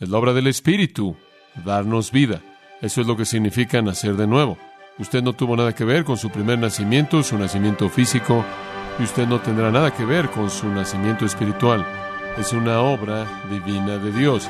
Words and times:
Es 0.00 0.08
la 0.08 0.16
obra 0.16 0.32
del 0.32 0.46
Espíritu, 0.46 1.14
darnos 1.62 2.10
vida. 2.10 2.40
Eso 2.80 3.02
es 3.02 3.06
lo 3.06 3.18
que 3.18 3.26
significa 3.26 3.82
nacer 3.82 4.16
de 4.16 4.26
nuevo. 4.26 4.56
Usted 4.98 5.22
no 5.22 5.34
tuvo 5.34 5.58
nada 5.58 5.74
que 5.74 5.84
ver 5.84 6.06
con 6.06 6.16
su 6.16 6.30
primer 6.30 6.58
nacimiento, 6.58 7.22
su 7.22 7.36
nacimiento 7.36 7.90
físico, 7.90 8.42
y 8.98 9.02
usted 9.02 9.28
no 9.28 9.40
tendrá 9.40 9.70
nada 9.70 9.94
que 9.94 10.06
ver 10.06 10.30
con 10.30 10.48
su 10.48 10.68
nacimiento 10.68 11.26
espiritual. 11.26 11.84
Es 12.38 12.54
una 12.54 12.80
obra 12.80 13.26
divina 13.50 13.98
de 13.98 14.10
Dios. 14.10 14.48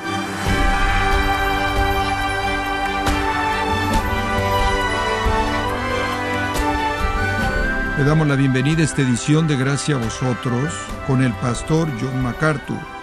Le 7.98 8.04
damos 8.04 8.28
la 8.28 8.37
bienvenida 8.37 8.82
a 8.82 8.85
esta 8.85 9.03
edición 9.03 9.48
de 9.48 9.56
Gracia 9.56 9.96
a 9.96 9.98
vosotros 9.98 10.72
con 11.08 11.24
el 11.24 11.32
pastor 11.32 11.88
John 12.01 12.22
MacArthur. 12.22 12.99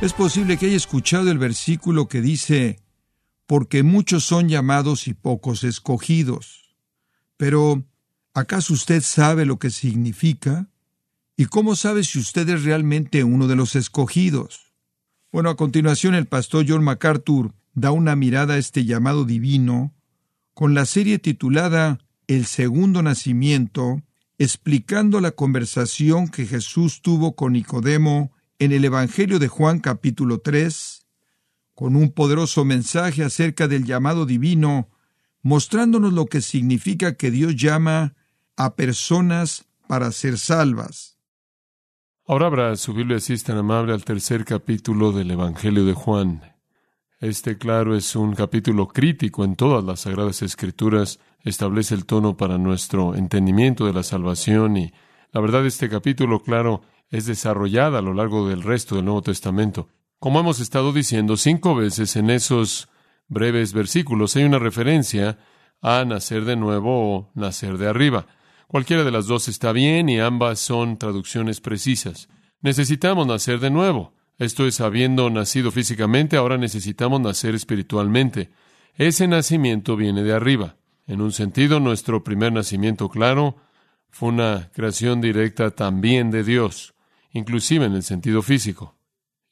Es 0.00 0.14
posible 0.14 0.56
que 0.56 0.64
haya 0.64 0.78
escuchado 0.78 1.30
el 1.30 1.36
versículo 1.36 2.08
que 2.08 2.22
dice, 2.22 2.80
porque 3.46 3.82
muchos 3.82 4.24
son 4.24 4.48
llamados 4.48 5.06
y 5.08 5.12
pocos 5.12 5.62
escogidos. 5.62 6.74
Pero, 7.36 7.84
¿acaso 8.32 8.72
usted 8.72 9.02
sabe 9.02 9.44
lo 9.44 9.58
que 9.58 9.68
significa? 9.68 10.70
¿Y 11.36 11.44
cómo 11.46 11.76
sabe 11.76 12.02
si 12.02 12.18
usted 12.18 12.48
es 12.48 12.64
realmente 12.64 13.24
uno 13.24 13.46
de 13.46 13.56
los 13.56 13.76
escogidos? 13.76 14.72
Bueno, 15.32 15.50
a 15.50 15.56
continuación 15.56 16.14
el 16.14 16.26
pastor 16.26 16.64
John 16.66 16.82
MacArthur 16.82 17.52
da 17.74 17.92
una 17.92 18.16
mirada 18.16 18.54
a 18.54 18.58
este 18.58 18.86
llamado 18.86 19.26
divino 19.26 19.92
con 20.54 20.72
la 20.72 20.86
serie 20.86 21.18
titulada 21.18 21.98
el 22.26 22.46
segundo 22.46 23.02
nacimiento, 23.02 24.00
explicando 24.38 25.20
la 25.20 25.32
conversación 25.32 26.28
que 26.28 26.46
Jesús 26.46 27.02
tuvo 27.02 27.36
con 27.36 27.52
Nicodemo 27.52 28.32
en 28.60 28.72
el 28.72 28.84
Evangelio 28.84 29.38
de 29.38 29.48
Juan 29.48 29.80
capítulo 29.80 30.40
3, 30.40 31.06
con 31.74 31.96
un 31.96 32.12
poderoso 32.12 32.66
mensaje 32.66 33.24
acerca 33.24 33.66
del 33.68 33.86
llamado 33.86 34.26
divino, 34.26 34.90
mostrándonos 35.40 36.12
lo 36.12 36.26
que 36.26 36.42
significa 36.42 37.16
que 37.16 37.30
Dios 37.30 37.56
llama 37.56 38.14
a 38.58 38.76
personas 38.76 39.64
para 39.88 40.12
ser 40.12 40.36
salvas. 40.36 41.16
Ahora 42.26 42.46
habrá 42.48 42.76
su 42.76 42.92
Biblia 42.92 43.18
si 43.18 43.34
tan 43.38 43.56
amable 43.56 43.94
al 43.94 44.04
tercer 44.04 44.44
capítulo 44.44 45.10
del 45.10 45.30
Evangelio 45.30 45.86
de 45.86 45.94
Juan. 45.94 46.42
Este, 47.18 47.56
claro, 47.56 47.96
es 47.96 48.14
un 48.14 48.34
capítulo 48.34 48.88
crítico 48.88 49.42
en 49.42 49.56
todas 49.56 49.82
las 49.82 50.00
Sagradas 50.00 50.42
Escrituras, 50.42 51.18
establece 51.44 51.94
el 51.94 52.04
tono 52.04 52.36
para 52.36 52.58
nuestro 52.58 53.14
entendimiento 53.14 53.86
de 53.86 53.94
la 53.94 54.02
salvación 54.02 54.76
y 54.76 54.92
la 55.32 55.40
verdad 55.40 55.64
este 55.64 55.88
capítulo, 55.88 56.42
claro, 56.42 56.82
es 57.10 57.26
desarrollada 57.26 57.98
a 57.98 58.02
lo 58.02 58.14
largo 58.14 58.48
del 58.48 58.62
resto 58.62 58.96
del 58.96 59.04
Nuevo 59.04 59.22
Testamento. 59.22 59.88
Como 60.18 60.40
hemos 60.40 60.60
estado 60.60 60.92
diciendo 60.92 61.36
cinco 61.36 61.74
veces 61.74 62.16
en 62.16 62.30
esos 62.30 62.88
breves 63.28 63.72
versículos, 63.72 64.36
hay 64.36 64.44
una 64.44 64.58
referencia 64.58 65.38
a 65.80 66.04
nacer 66.04 66.44
de 66.44 66.56
nuevo 66.56 67.16
o 67.16 67.30
nacer 67.34 67.78
de 67.78 67.88
arriba. 67.88 68.26
Cualquiera 68.66 69.02
de 69.02 69.10
las 69.10 69.26
dos 69.26 69.48
está 69.48 69.72
bien 69.72 70.08
y 70.08 70.20
ambas 70.20 70.60
son 70.60 70.98
traducciones 70.98 71.60
precisas. 71.60 72.28
Necesitamos 72.60 73.26
nacer 73.26 73.58
de 73.58 73.70
nuevo. 73.70 74.14
Esto 74.38 74.66
es, 74.66 74.80
habiendo 74.80 75.28
nacido 75.28 75.70
físicamente, 75.70 76.36
ahora 76.36 76.56
necesitamos 76.56 77.20
nacer 77.20 77.54
espiritualmente. 77.54 78.50
Ese 78.94 79.26
nacimiento 79.26 79.96
viene 79.96 80.22
de 80.22 80.32
arriba. 80.32 80.76
En 81.06 81.20
un 81.20 81.32
sentido, 81.32 81.80
nuestro 81.80 82.22
primer 82.22 82.52
nacimiento, 82.52 83.08
claro, 83.08 83.56
fue 84.10 84.28
una 84.28 84.70
creación 84.72 85.20
directa 85.20 85.70
también 85.70 86.30
de 86.30 86.44
Dios, 86.44 86.94
inclusive 87.32 87.86
en 87.86 87.94
el 87.94 88.02
sentido 88.02 88.42
físico. 88.42 88.96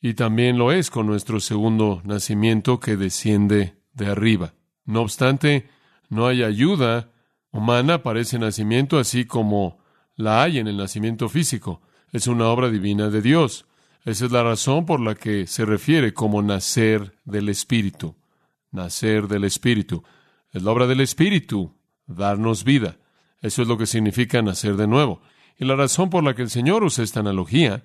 Y 0.01 0.15
también 0.15 0.59
lo 0.59 0.73
es 0.73 0.91
con 0.91 1.07
nuestro 1.07 1.41
segundo 1.41 2.03
nacimiento 2.05 2.79
que 2.79 2.97
desciende 2.97 3.77
de 3.93 4.07
arriba. 4.07 4.55
No 4.85 5.03
obstante, 5.03 5.69
no 6.09 6.27
hay 6.27 6.43
ayuda 6.43 7.11
humana 7.51 8.03
para 8.03 8.21
ese 8.21 8.39
nacimiento, 8.39 8.99
así 8.99 9.25
como 9.25 9.79
la 10.15 10.43
hay 10.43 10.59
en 10.59 10.69
el 10.69 10.77
nacimiento 10.77 11.29
físico. 11.29 11.83
Es 12.13 12.27
una 12.27 12.47
obra 12.49 12.71
divina 12.71 13.11
de 13.11 13.23
Dios. 13.23 13.67
Esa 14.05 14.27
es 14.27 14.33
la 14.33 14.43
razón 14.43 14.87
por 14.87 15.01
la 15.01 15.15
que 15.15 15.47
se 15.47 15.65
refiere 15.65 16.15
como 16.15 16.43
nacer 16.43 17.15
del 17.25 17.49
Espíritu. 17.49 18.17
Nacer 18.71 19.29
del 19.29 19.45
Espíritu. 19.45 20.05
Es 20.53 20.63
la 20.63 20.71
obra 20.71 20.87
del 20.87 21.01
Espíritu, 21.01 21.75
darnos 22.07 22.65
vida. 22.65 22.97
Eso 23.41 23.63
es 23.63 23.69
lo 23.69 23.77
que 23.77 23.87
significa 23.87 24.41
nacer 24.43 24.77
de 24.77 24.87
nuevo. 24.87 25.21
Y 25.59 25.65
la 25.65 25.77
razón 25.77 26.11
por 26.11 26.25
la 26.25 26.35
que 26.35 26.43
el 26.43 26.51
Señor 26.51 26.85
usa 26.85 27.05
esta 27.05 27.21
analogía 27.21 27.85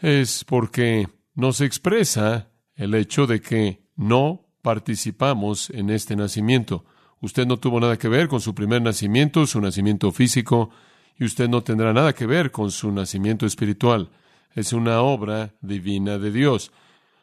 es 0.00 0.44
porque 0.44 1.08
nos 1.34 1.60
expresa 1.60 2.48
el 2.74 2.94
hecho 2.94 3.26
de 3.26 3.40
que 3.40 3.82
no 3.96 4.46
participamos 4.62 5.70
en 5.70 5.90
este 5.90 6.16
nacimiento. 6.16 6.84
Usted 7.20 7.46
no 7.46 7.58
tuvo 7.58 7.78
nada 7.80 7.98
que 7.98 8.08
ver 8.08 8.28
con 8.28 8.40
su 8.40 8.54
primer 8.54 8.82
nacimiento, 8.82 9.46
su 9.46 9.60
nacimiento 9.60 10.10
físico, 10.10 10.70
y 11.18 11.24
usted 11.24 11.48
no 11.48 11.62
tendrá 11.62 11.92
nada 11.92 12.14
que 12.14 12.26
ver 12.26 12.50
con 12.50 12.70
su 12.70 12.90
nacimiento 12.90 13.46
espiritual 13.46 14.10
es 14.54 14.72
una 14.72 15.00
obra 15.00 15.54
divina 15.60 16.18
de 16.18 16.30
Dios. 16.30 16.72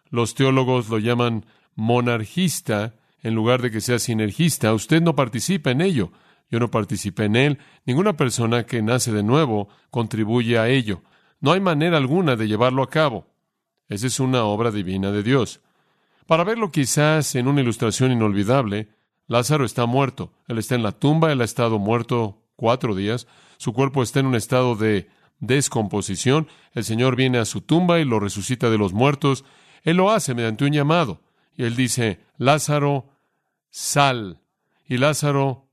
Los 0.09 0.33
teólogos 0.33 0.89
lo 0.89 0.97
llaman 0.97 1.45
monarquista 1.75 2.95
en 3.21 3.35
lugar 3.35 3.61
de 3.61 3.71
que 3.71 3.81
sea 3.81 3.99
sinergista. 3.99 4.73
Usted 4.73 5.01
no 5.01 5.15
participa 5.15 5.71
en 5.71 5.81
ello. 5.81 6.11
Yo 6.49 6.59
no 6.59 6.71
participé 6.71 7.25
en 7.25 7.35
él. 7.35 7.59
Ninguna 7.85 8.17
persona 8.17 8.65
que 8.65 8.81
nace 8.81 9.11
de 9.11 9.23
nuevo 9.23 9.69
contribuye 9.89 10.57
a 10.57 10.67
ello. 10.67 11.01
No 11.39 11.51
hay 11.51 11.59
manera 11.59 11.97
alguna 11.97 12.35
de 12.35 12.47
llevarlo 12.47 12.83
a 12.83 12.89
cabo. 12.89 13.27
Esa 13.87 14.07
es 14.07 14.19
una 14.19 14.43
obra 14.43 14.71
divina 14.71 15.11
de 15.11 15.23
Dios. 15.23 15.61
Para 16.27 16.43
verlo 16.43 16.71
quizás 16.71 17.33
en 17.35 17.47
una 17.47 17.61
ilustración 17.61 18.11
inolvidable, 18.11 18.89
Lázaro 19.27 19.65
está 19.65 19.85
muerto. 19.85 20.31
Él 20.47 20.57
está 20.57 20.75
en 20.75 20.83
la 20.83 20.91
tumba, 20.91 21.31
él 21.31 21.41
ha 21.41 21.45
estado 21.45 21.79
muerto 21.79 22.41
cuatro 22.55 22.95
días. 22.95 23.27
Su 23.57 23.73
cuerpo 23.73 24.03
está 24.03 24.19
en 24.19 24.27
un 24.27 24.35
estado 24.35 24.75
de 24.75 25.09
descomposición, 25.39 26.47
el 26.73 26.83
Señor 26.83 27.15
viene 27.15 27.37
a 27.37 27.45
su 27.45 27.61
tumba 27.61 27.99
y 27.99 28.05
lo 28.05 28.19
resucita 28.19 28.69
de 28.69 28.77
los 28.77 28.93
muertos. 28.93 29.45
Él 29.83 29.97
lo 29.97 30.11
hace 30.11 30.33
mediante 30.33 30.65
un 30.65 30.73
llamado. 30.73 31.21
Y 31.55 31.63
él 31.63 31.75
dice, 31.75 32.19
Lázaro, 32.37 33.09
sal. 33.69 34.41
Y 34.87 34.97
Lázaro 34.97 35.68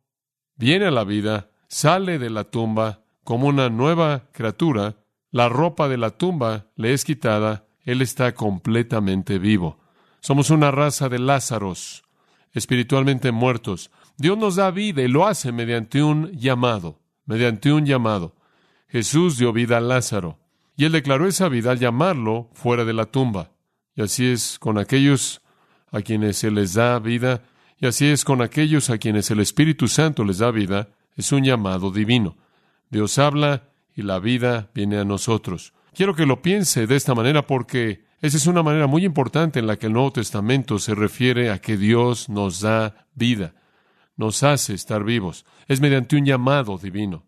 viene 0.57 0.87
a 0.87 0.91
la 0.91 1.05
vida, 1.05 1.51
sale 1.69 2.19
de 2.19 2.31
la 2.31 2.45
tumba 2.45 3.03
como 3.25 3.49
una 3.49 3.69
nueva 3.69 4.29
criatura. 4.33 4.97
La 5.31 5.49
ropa 5.49 5.89
de 5.89 5.99
la 5.99 6.11
tumba 6.11 6.67
le 6.77 6.93
es 6.93 7.05
quitada. 7.05 7.67
Él 7.81 8.03
está 8.03 8.35
completamente 8.35 9.39
vivo. 9.39 9.79
Somos 10.21 10.51
una 10.51 10.71
raza 10.71 11.09
de 11.09 11.19
Lázaros, 11.19 12.03
espiritualmente 12.53 13.33
muertos. 13.33 13.91
Dios 14.17 14.39
nos 14.39 14.57
da 14.57 14.71
vida 14.71 15.03
y 15.03 15.09
lo 15.09 15.27
hace 15.27 15.53
mediante 15.53 16.03
un 16.03 16.33
llamado, 16.33 17.01
mediante 17.27 17.73
un 17.73 17.87
llamado. 17.87 18.35
Jesús 18.89 19.37
dio 19.37 19.53
vida 19.53 19.77
a 19.77 19.81
Lázaro, 19.81 20.39
y 20.77 20.85
él 20.85 20.93
declaró 20.93 21.27
esa 21.27 21.49
vida 21.49 21.71
al 21.71 21.79
llamarlo 21.79 22.51
fuera 22.55 22.85
de 22.85 22.93
la 22.93 23.07
tumba. 23.07 23.51
Y 23.95 24.03
así 24.03 24.27
es 24.27 24.59
con 24.59 24.79
aquellos 24.79 25.43
a 25.91 26.03
quienes 26.03 26.39
se 26.39 26.51
les 26.51 26.75
da 26.75 26.99
vida, 26.99 27.43
y 27.79 27.87
así 27.87 28.07
es 28.07 28.25
con 28.25 28.43
aquellos 28.43 28.91
a 28.91 28.99
quienes 28.99 29.31
el 29.31 29.41
Espíritu 29.41 29.89
Santo 29.89 30.25
les 30.25 30.39
da 30.39 30.51
vida, 30.51 30.89
es 31.17 31.33
un 31.33 31.45
llamado 31.45 31.91
divino. 31.91 32.37
Dios 32.91 33.19
habla 33.19 33.71
y 33.95 34.03
la 34.03 34.19
vida 34.19 34.71
viene 34.75 34.99
a 34.99 35.05
nosotros. 35.05 35.73
Quiero 35.95 36.15
que 36.15 36.27
lo 36.27 36.43
piense 36.43 36.87
de 36.87 36.97
esta 36.97 37.15
manera 37.15 37.47
porque 37.47 38.05
esa 38.21 38.37
es 38.37 38.47
una 38.47 38.63
manera 38.63 38.87
muy 38.87 39.05
importante 39.05 39.59
en 39.59 39.67
la 39.67 39.77
que 39.77 39.87
el 39.87 39.93
Nuevo 39.93 40.13
Testamento 40.13 40.79
se 40.79 40.95
refiere 40.95 41.51
a 41.51 41.59
que 41.59 41.77
Dios 41.77 42.29
nos 42.29 42.61
da 42.61 43.07
vida, 43.15 43.55
nos 44.17 44.43
hace 44.43 44.75
estar 44.75 45.05
vivos. 45.05 45.45
Es 45.69 45.81
mediante 45.81 46.17
un 46.17 46.25
llamado 46.25 46.79
divino. 46.79 47.25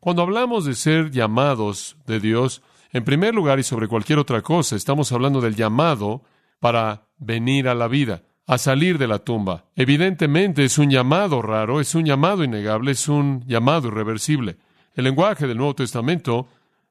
Cuando 0.00 0.22
hablamos 0.22 0.64
de 0.64 0.74
ser 0.74 1.10
llamados 1.10 1.96
de 2.06 2.18
Dios, 2.18 2.62
en 2.92 3.04
primer 3.04 3.34
lugar 3.34 3.58
y 3.58 3.62
sobre 3.62 3.88
cualquier 3.88 4.18
otra 4.18 4.42
cosa, 4.42 4.76
estamos 4.76 5.12
hablando 5.12 5.40
del 5.40 5.54
llamado 5.54 6.22
para 6.60 7.08
venir 7.18 7.68
a 7.68 7.74
la 7.74 7.88
vida, 7.88 8.22
a 8.52 8.58
salir 8.58 8.98
de 8.98 9.08
la 9.08 9.18
tumba. 9.18 9.64
Evidentemente 9.76 10.62
es 10.62 10.76
un 10.76 10.90
llamado 10.90 11.40
raro, 11.40 11.80
es 11.80 11.94
un 11.94 12.04
llamado 12.04 12.44
innegable, 12.44 12.90
es 12.90 13.08
un 13.08 13.42
llamado 13.46 13.88
irreversible. 13.88 14.58
El 14.94 15.04
lenguaje 15.04 15.46
del 15.46 15.56
Nuevo 15.56 15.74
Testamento 15.74 16.48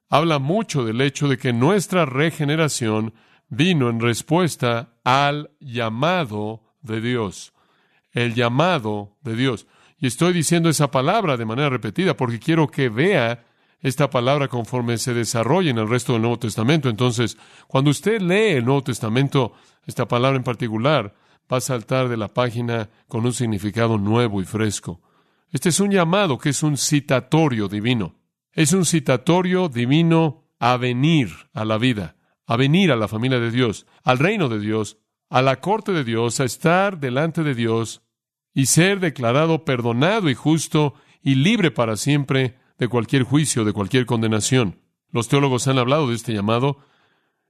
habla 0.09 0.39
mucho 0.39 0.83
del 0.83 0.99
hecho 1.01 1.27
de 1.27 1.37
que 1.37 1.53
nuestra 1.53 2.05
regeneración 2.05 3.13
vino 3.47 3.91
en 3.91 3.99
respuesta 3.99 4.95
al 5.03 5.51
llamado 5.59 6.63
de 6.81 6.99
Dios. 6.99 7.53
El 8.11 8.33
llamado 8.33 9.17
de 9.21 9.35
Dios. 9.35 9.67
Y 9.99 10.07
estoy 10.07 10.33
diciendo 10.33 10.67
esa 10.67 10.89
palabra 10.89 11.37
de 11.37 11.45
manera 11.45 11.69
repetida 11.69 12.17
porque 12.17 12.39
quiero 12.39 12.69
que 12.69 12.89
vea 12.89 13.45
esta 13.81 14.09
palabra 14.09 14.47
conforme 14.47 14.97
se 14.97 15.13
desarrolla 15.13 15.69
en 15.69 15.77
el 15.77 15.87
resto 15.87 16.13
del 16.13 16.23
Nuevo 16.23 16.39
Testamento. 16.39 16.89
Entonces, 16.89 17.37
cuando 17.67 17.91
usted 17.91 18.19
lee 18.19 18.57
el 18.57 18.65
Nuevo 18.65 18.81
Testamento, 18.81 19.53
esta 19.85 20.07
palabra 20.07 20.37
en 20.37 20.43
particular 20.43 21.20
va 21.51 21.57
a 21.57 21.61
saltar 21.61 22.07
de 22.07 22.17
la 22.17 22.29
página 22.29 22.89
con 23.07 23.25
un 23.25 23.33
significado 23.33 23.97
nuevo 23.97 24.41
y 24.41 24.45
fresco. 24.45 25.01
Este 25.51 25.69
es 25.69 25.79
un 25.79 25.91
llamado 25.91 26.37
que 26.37 26.49
es 26.49 26.63
un 26.63 26.77
citatorio 26.77 27.67
divino. 27.67 28.15
Es 28.53 28.73
un 28.73 28.85
citatorio 28.85 29.67
divino 29.67 30.45
a 30.59 30.77
venir 30.77 31.29
a 31.53 31.65
la 31.65 31.77
vida, 31.77 32.15
a 32.45 32.55
venir 32.55 32.91
a 32.91 32.95
la 32.95 33.07
familia 33.07 33.39
de 33.39 33.51
Dios, 33.51 33.85
al 34.03 34.19
reino 34.19 34.47
de 34.47 34.59
Dios, 34.59 34.97
a 35.29 35.41
la 35.41 35.59
corte 35.59 35.91
de 35.91 36.03
Dios, 36.03 36.39
a 36.39 36.45
estar 36.45 36.99
delante 36.99 37.43
de 37.43 37.55
Dios 37.55 38.01
y 38.53 38.67
ser 38.67 38.99
declarado 38.99 39.65
perdonado 39.65 40.29
y 40.29 40.35
justo 40.35 40.93
y 41.21 41.35
libre 41.35 41.71
para 41.71 41.97
siempre 41.97 42.57
de 42.77 42.87
cualquier 42.87 43.23
juicio, 43.23 43.63
de 43.65 43.73
cualquier 43.73 44.05
condenación. 44.05 44.81
Los 45.09 45.27
teólogos 45.27 45.67
han 45.67 45.77
hablado 45.77 46.07
de 46.07 46.15
este 46.15 46.33
llamado 46.33 46.79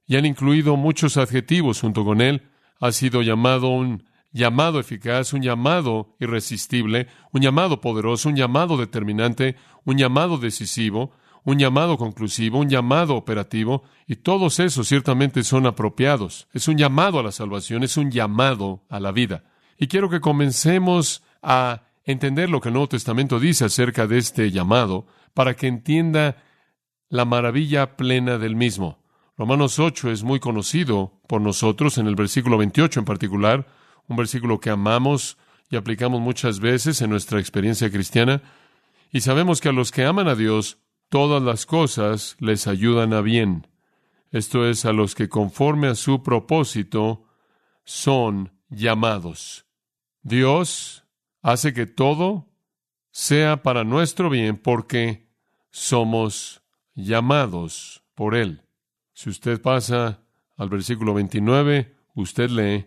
y 0.06 0.16
han 0.16 0.26
incluido 0.26 0.76
muchos 0.76 1.16
adjetivos 1.16 1.80
junto 1.80 2.04
con 2.04 2.20
él. 2.20 2.51
Ha 2.82 2.90
sido 2.90 3.22
llamado 3.22 3.68
un 3.68 4.02
llamado 4.32 4.80
eficaz, 4.80 5.32
un 5.34 5.40
llamado 5.40 6.16
irresistible, 6.18 7.06
un 7.32 7.40
llamado 7.40 7.80
poderoso, 7.80 8.28
un 8.28 8.34
llamado 8.34 8.76
determinante, 8.76 9.54
un 9.84 9.98
llamado 9.98 10.36
decisivo, 10.36 11.12
un 11.44 11.60
llamado 11.60 11.96
conclusivo, 11.96 12.58
un 12.58 12.68
llamado 12.68 13.14
operativo, 13.14 13.84
y 14.08 14.16
todos 14.16 14.58
esos 14.58 14.88
ciertamente 14.88 15.44
son 15.44 15.66
apropiados. 15.66 16.48
Es 16.52 16.66
un 16.66 16.76
llamado 16.76 17.20
a 17.20 17.22
la 17.22 17.30
salvación, 17.30 17.84
es 17.84 17.96
un 17.96 18.10
llamado 18.10 18.82
a 18.88 18.98
la 18.98 19.12
vida. 19.12 19.44
Y 19.78 19.86
quiero 19.86 20.10
que 20.10 20.20
comencemos 20.20 21.22
a 21.40 21.82
entender 22.04 22.50
lo 22.50 22.60
que 22.60 22.70
el 22.70 22.74
Nuevo 22.74 22.88
Testamento 22.88 23.38
dice 23.38 23.64
acerca 23.64 24.08
de 24.08 24.18
este 24.18 24.50
llamado, 24.50 25.06
para 25.34 25.54
que 25.54 25.68
entienda 25.68 26.42
la 27.08 27.24
maravilla 27.26 27.96
plena 27.96 28.38
del 28.38 28.56
mismo. 28.56 29.01
Romanos 29.36 29.78
8 29.78 30.10
es 30.10 30.22
muy 30.22 30.40
conocido 30.40 31.20
por 31.26 31.40
nosotros, 31.40 31.96
en 31.96 32.06
el 32.06 32.14
versículo 32.14 32.58
28 32.58 33.00
en 33.00 33.06
particular, 33.06 33.66
un 34.06 34.16
versículo 34.16 34.60
que 34.60 34.70
amamos 34.70 35.38
y 35.70 35.76
aplicamos 35.76 36.20
muchas 36.20 36.60
veces 36.60 37.00
en 37.00 37.10
nuestra 37.10 37.40
experiencia 37.40 37.90
cristiana, 37.90 38.42
y 39.10 39.20
sabemos 39.20 39.60
que 39.60 39.70
a 39.70 39.72
los 39.72 39.90
que 39.90 40.04
aman 40.04 40.28
a 40.28 40.34
Dios, 40.34 40.78
todas 41.08 41.42
las 41.42 41.66
cosas 41.66 42.36
les 42.40 42.66
ayudan 42.66 43.14
a 43.14 43.20
bien. 43.22 43.66
Esto 44.30 44.66
es, 44.66 44.84
a 44.84 44.92
los 44.92 45.14
que 45.14 45.28
conforme 45.28 45.88
a 45.88 45.94
su 45.94 46.22
propósito 46.22 47.26
son 47.84 48.52
llamados. 48.68 49.66
Dios 50.22 51.04
hace 51.42 51.74
que 51.74 51.86
todo 51.86 52.48
sea 53.10 53.62
para 53.62 53.84
nuestro 53.84 54.30
bien 54.30 54.56
porque 54.56 55.28
somos 55.70 56.62
llamados 56.94 58.02
por 58.14 58.34
Él. 58.34 58.61
Si 59.22 59.30
usted 59.30 59.62
pasa 59.62 60.18
al 60.56 60.68
versículo 60.68 61.14
29, 61.14 61.94
usted 62.16 62.50
lee, 62.50 62.86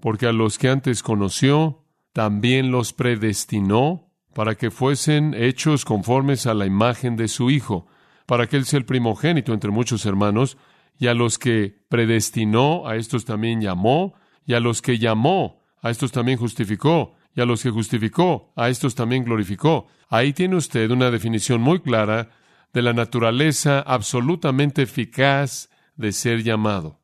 porque 0.00 0.26
a 0.26 0.32
los 0.32 0.58
que 0.58 0.68
antes 0.68 1.00
conoció, 1.00 1.84
también 2.12 2.72
los 2.72 2.92
predestinó 2.92 4.10
para 4.34 4.56
que 4.56 4.72
fuesen 4.72 5.32
hechos 5.34 5.84
conformes 5.84 6.48
a 6.48 6.54
la 6.54 6.66
imagen 6.66 7.14
de 7.14 7.28
su 7.28 7.50
Hijo, 7.50 7.86
para 8.26 8.48
que 8.48 8.56
Él 8.56 8.64
sea 8.64 8.80
el 8.80 8.84
primogénito 8.84 9.54
entre 9.54 9.70
muchos 9.70 10.04
hermanos, 10.06 10.58
y 10.98 11.06
a 11.06 11.14
los 11.14 11.38
que 11.38 11.78
predestinó, 11.88 12.88
a 12.88 12.96
estos 12.96 13.24
también 13.24 13.60
llamó, 13.60 14.14
y 14.44 14.54
a 14.54 14.60
los 14.60 14.82
que 14.82 14.98
llamó, 14.98 15.62
a 15.82 15.90
estos 15.90 16.10
también 16.10 16.36
justificó, 16.36 17.14
y 17.32 17.42
a 17.42 17.46
los 17.46 17.62
que 17.62 17.70
justificó, 17.70 18.52
a 18.56 18.70
estos 18.70 18.96
también 18.96 19.22
glorificó. 19.22 19.86
Ahí 20.08 20.32
tiene 20.32 20.56
usted 20.56 20.90
una 20.90 21.12
definición 21.12 21.60
muy 21.60 21.78
clara 21.78 22.30
de 22.72 22.82
la 22.82 22.92
naturaleza 22.92 23.78
absolutamente 23.82 24.82
eficaz 24.82 25.70
de 25.96 26.12
ser 26.12 26.42
llamado. 26.42 27.00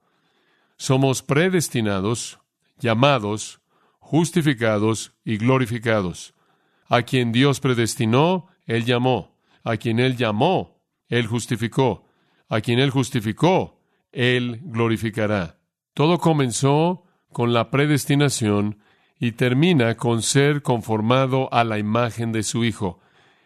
Somos 0.77 1.23
predestinados, 1.23 2.39
llamados, 2.79 3.61
justificados 3.99 5.13
y 5.25 5.37
glorificados. 5.37 6.35
A 6.89 7.03
quien 7.03 7.33
Dios 7.33 7.61
predestinó, 7.61 8.49
Él 8.67 8.85
llamó. 8.85 9.37
A 9.65 9.77
quien 9.77 9.99
Él 9.99 10.17
llamó, 10.17 10.83
Él 11.09 11.27
justificó. 11.27 12.05
A 12.49 12.61
quien 12.61 12.79
Él 12.79 12.91
justificó, 12.91 13.81
Él 14.13 14.61
glorificará. 14.65 15.59
Todo 15.95 16.19
comenzó 16.19 17.05
con 17.33 17.53
la 17.53 17.71
predestinación 17.71 18.79
y 19.19 19.33
termina 19.33 19.97
con 19.97 20.21
ser 20.21 20.63
conformado 20.63 21.49
a 21.53 21.65
la 21.65 21.79
imagen 21.79 22.33
de 22.33 22.43
su 22.43 22.65
Hijo. 22.65 23.01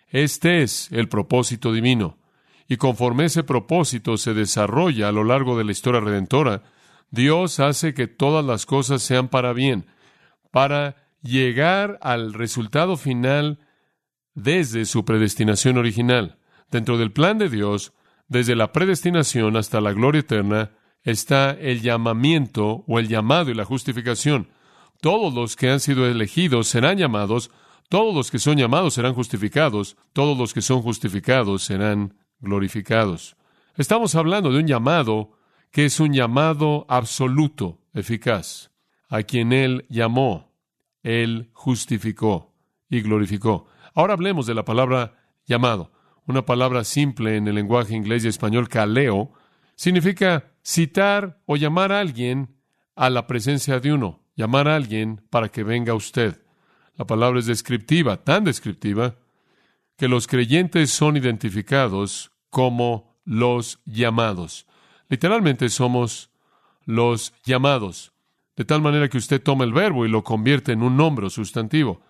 Este 0.08 0.62
es 0.62 0.90
el 0.90 1.08
propósito 1.08 1.72
divino. 1.72 2.18
Y 2.68 2.76
conforme 2.76 3.26
ese 3.26 3.44
propósito 3.44 4.16
se 4.16 4.34
desarrolla 4.34 5.08
a 5.08 5.12
lo 5.12 5.24
largo 5.24 5.56
de 5.56 5.64
la 5.64 5.72
historia 5.72 6.00
redentora, 6.00 6.62
Dios 7.10 7.60
hace 7.60 7.94
que 7.94 8.08
todas 8.08 8.44
las 8.44 8.66
cosas 8.66 9.02
sean 9.02 9.28
para 9.28 9.52
bien, 9.52 9.86
para 10.50 10.96
llegar 11.22 11.98
al 12.02 12.34
resultado 12.34 12.96
final 12.96 13.60
desde 14.34 14.84
su 14.84 15.04
predestinación 15.04 15.78
original. 15.78 16.38
Dentro 16.70 16.98
del 16.98 17.12
plan 17.12 17.38
de 17.38 17.48
Dios, 17.48 17.92
desde 18.28 18.56
la 18.56 18.72
predestinación 18.72 19.56
hasta 19.56 19.80
la 19.80 19.92
gloria 19.92 20.20
eterna, 20.20 20.72
está 21.02 21.50
el 21.50 21.80
llamamiento 21.80 22.84
o 22.88 22.98
el 22.98 23.08
llamado 23.08 23.50
y 23.50 23.54
la 23.54 23.64
justificación. 23.64 24.50
Todos 25.00 25.32
los 25.32 25.54
que 25.54 25.70
han 25.70 25.78
sido 25.78 26.06
elegidos 26.06 26.66
serán 26.68 26.98
llamados, 26.98 27.50
todos 27.88 28.14
los 28.14 28.30
que 28.30 28.40
son 28.40 28.56
llamados 28.56 28.94
serán 28.94 29.14
justificados, 29.14 29.96
todos 30.12 30.36
los 30.36 30.52
que 30.52 30.62
son 30.62 30.82
justificados 30.82 31.62
serán 31.62 32.14
glorificados. 32.40 33.36
Estamos 33.76 34.14
hablando 34.14 34.52
de 34.52 34.60
un 34.60 34.66
llamado 34.66 35.32
que 35.70 35.84
es 35.84 36.00
un 36.00 36.12
llamado 36.12 36.86
absoluto, 36.88 37.80
eficaz, 37.92 38.70
a 39.08 39.22
quien 39.22 39.52
Él 39.52 39.84
llamó, 39.88 40.52
Él 41.02 41.50
justificó 41.52 42.54
y 42.88 43.02
glorificó. 43.02 43.66
Ahora 43.94 44.14
hablemos 44.14 44.46
de 44.46 44.54
la 44.54 44.64
palabra 44.64 45.14
llamado. 45.44 45.92
Una 46.26 46.44
palabra 46.44 46.84
simple 46.84 47.36
en 47.36 47.46
el 47.46 47.54
lenguaje 47.54 47.94
inglés 47.94 48.24
y 48.24 48.28
español, 48.28 48.68
caleo, 48.68 49.32
significa 49.74 50.52
citar 50.64 51.40
o 51.46 51.56
llamar 51.56 51.92
a 51.92 52.00
alguien 52.00 52.56
a 52.96 53.10
la 53.10 53.26
presencia 53.26 53.78
de 53.78 53.92
uno, 53.92 54.24
llamar 54.34 54.68
a 54.68 54.76
alguien 54.76 55.22
para 55.30 55.48
que 55.48 55.62
venga 55.62 55.94
usted. 55.94 56.42
La 56.96 57.06
palabra 57.06 57.38
es 57.38 57.46
descriptiva, 57.46 58.16
tan 58.16 58.44
descriptiva, 58.44 59.16
que 59.96 60.08
los 60.08 60.26
creyentes 60.26 60.90
son 60.90 61.16
identificados 61.16 62.30
como 62.50 63.16
los 63.24 63.80
llamados. 63.84 64.66
Literalmente 65.08 65.68
somos 65.68 66.30
los 66.84 67.32
llamados, 67.44 68.12
de 68.56 68.64
tal 68.64 68.80
manera 68.80 69.08
que 69.08 69.18
usted 69.18 69.42
toma 69.42 69.64
el 69.64 69.72
verbo 69.72 70.06
y 70.06 70.08
lo 70.08 70.22
convierte 70.24 70.72
en 70.72 70.82
un 70.82 70.96
nombre 70.96 71.26
o 71.26 71.30
sustantivo. 71.30 72.00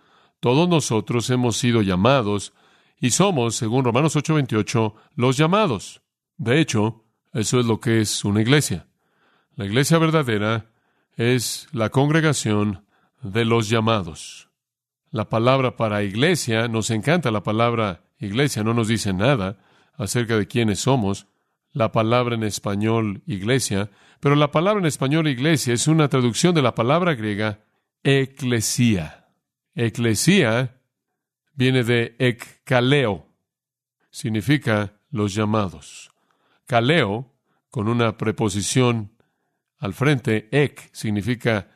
Todos 0.41 0.69
nosotros 0.69 1.29
hemos 1.31 1.57
sido 1.57 1.83
llamados 1.83 2.53
y 3.01 3.11
somos, 3.11 3.57
según 3.57 3.85
Romanos 3.85 4.17
8:28, 4.17 4.95
los 5.15 5.37
llamados. 5.37 6.03
De 6.37 6.61
hecho, 6.61 7.05
eso 7.33 7.61
es 7.61 7.67
lo 7.67 7.81
que 7.81 8.01
es 8.01 8.25
una 8.25 8.43
iglesia. 8.43 8.87
La 9.55 9.65
iglesia 9.65 9.99
verdadera 9.99 10.71
es 11.17 11.69
la 11.73 11.91
congregación 11.91 12.87
de 13.23 13.45
los 13.45 13.69
llamados. 13.69 14.46
La 15.11 15.29
palabra 15.29 15.77
para 15.77 16.03
iglesia, 16.03 16.69
nos 16.69 16.91
encanta 16.91 17.31
la 17.31 17.43
palabra 17.43 18.05
iglesia, 18.19 18.65
no 18.65 18.75
nos 18.75 18.89
dice 18.89 19.13
nada 19.13 19.59
acerca 19.97 20.37
de 20.37 20.47
quiénes 20.47 20.81
somos, 20.81 21.27
la 21.73 21.93
palabra 21.93 22.35
en 22.35 22.43
español 22.43 23.23
iglesia, 23.27 23.91
pero 24.21 24.35
la 24.35 24.51
palabra 24.51 24.81
en 24.81 24.87
español 24.87 25.29
iglesia 25.29 25.75
es 25.75 25.87
una 25.89 26.09
traducción 26.09 26.55
de 26.55 26.63
la 26.63 26.75
palabra 26.75 27.15
griega 27.15 27.61
eclesía. 28.03 29.29
Eclesía 29.75 30.81
viene 31.53 31.85
de 31.85 32.17
ekkaleo, 32.19 33.27
significa 34.11 34.95
los 35.11 35.35
llamados. 35.35 36.11
Kaleo, 36.67 37.33
con 37.71 37.89
una 37.89 38.17
preposición 38.17 39.13
al 39.79 39.93
frente, 39.93 40.49
ek 40.51 40.89
significa 40.93 41.76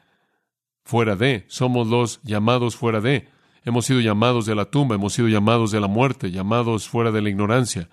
fuera 0.85 1.17
de, 1.17 1.45
somos 1.49 1.89
los 1.89 2.21
llamados 2.23 2.77
fuera 2.77 3.01
de. 3.01 3.29
Hemos 3.65 3.87
sido 3.87 4.01
llamados 4.01 4.47
de 4.47 4.55
la 4.55 4.67
tumba, 4.67 4.95
hemos 4.95 5.13
sido 5.13 5.29
llamados 5.29 5.71
de 5.71 5.81
la 5.81 5.87
muerte, 5.87 6.31
llamados 6.31 6.89
fuera 6.89 7.13
de 7.13 7.21
la 7.21 7.29
ignorancia, 7.29 7.91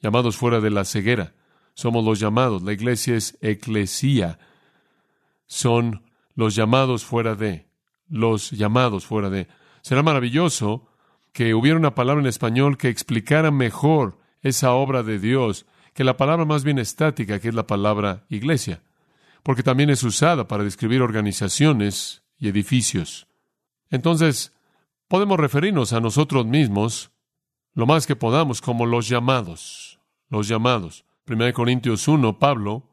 llamados 0.00 0.36
fuera 0.36 0.60
de 0.60 0.70
la 0.70 0.84
ceguera. 0.84 1.34
Somos 1.74 2.04
los 2.04 2.18
llamados. 2.18 2.62
La 2.62 2.72
iglesia 2.72 3.16
es 3.16 3.38
eclesía. 3.40 4.38
Son 5.46 6.02
los 6.34 6.54
llamados 6.54 7.04
fuera 7.04 7.34
de. 7.34 7.68
Los 8.08 8.50
llamados 8.50 9.06
fuera 9.06 9.30
de. 9.30 9.48
Será 9.82 10.02
maravilloso 10.02 10.88
que 11.32 11.54
hubiera 11.54 11.78
una 11.78 11.94
palabra 11.94 12.20
en 12.20 12.26
español 12.26 12.76
que 12.76 12.88
explicara 12.88 13.50
mejor 13.50 14.18
esa 14.42 14.72
obra 14.72 15.02
de 15.02 15.18
Dios 15.18 15.66
que 15.94 16.04
la 16.04 16.16
palabra 16.16 16.44
más 16.44 16.64
bien 16.64 16.78
estática, 16.78 17.40
que 17.40 17.48
es 17.48 17.54
la 17.54 17.66
palabra 17.66 18.24
iglesia, 18.28 18.82
porque 19.42 19.62
también 19.62 19.90
es 19.90 20.02
usada 20.02 20.48
para 20.48 20.64
describir 20.64 21.02
organizaciones 21.02 22.22
y 22.40 22.48
edificios. 22.48 23.28
Entonces, 23.90 24.52
podemos 25.06 25.38
referirnos 25.38 25.92
a 25.92 26.00
nosotros 26.00 26.46
mismos 26.46 27.12
lo 27.74 27.86
más 27.86 28.06
que 28.06 28.16
podamos 28.16 28.60
como 28.60 28.86
los 28.86 29.08
llamados, 29.08 30.00
los 30.28 30.48
llamados. 30.48 31.04
1 31.28 31.52
Corintios 31.52 32.08
1, 32.08 32.38
Pablo, 32.38 32.88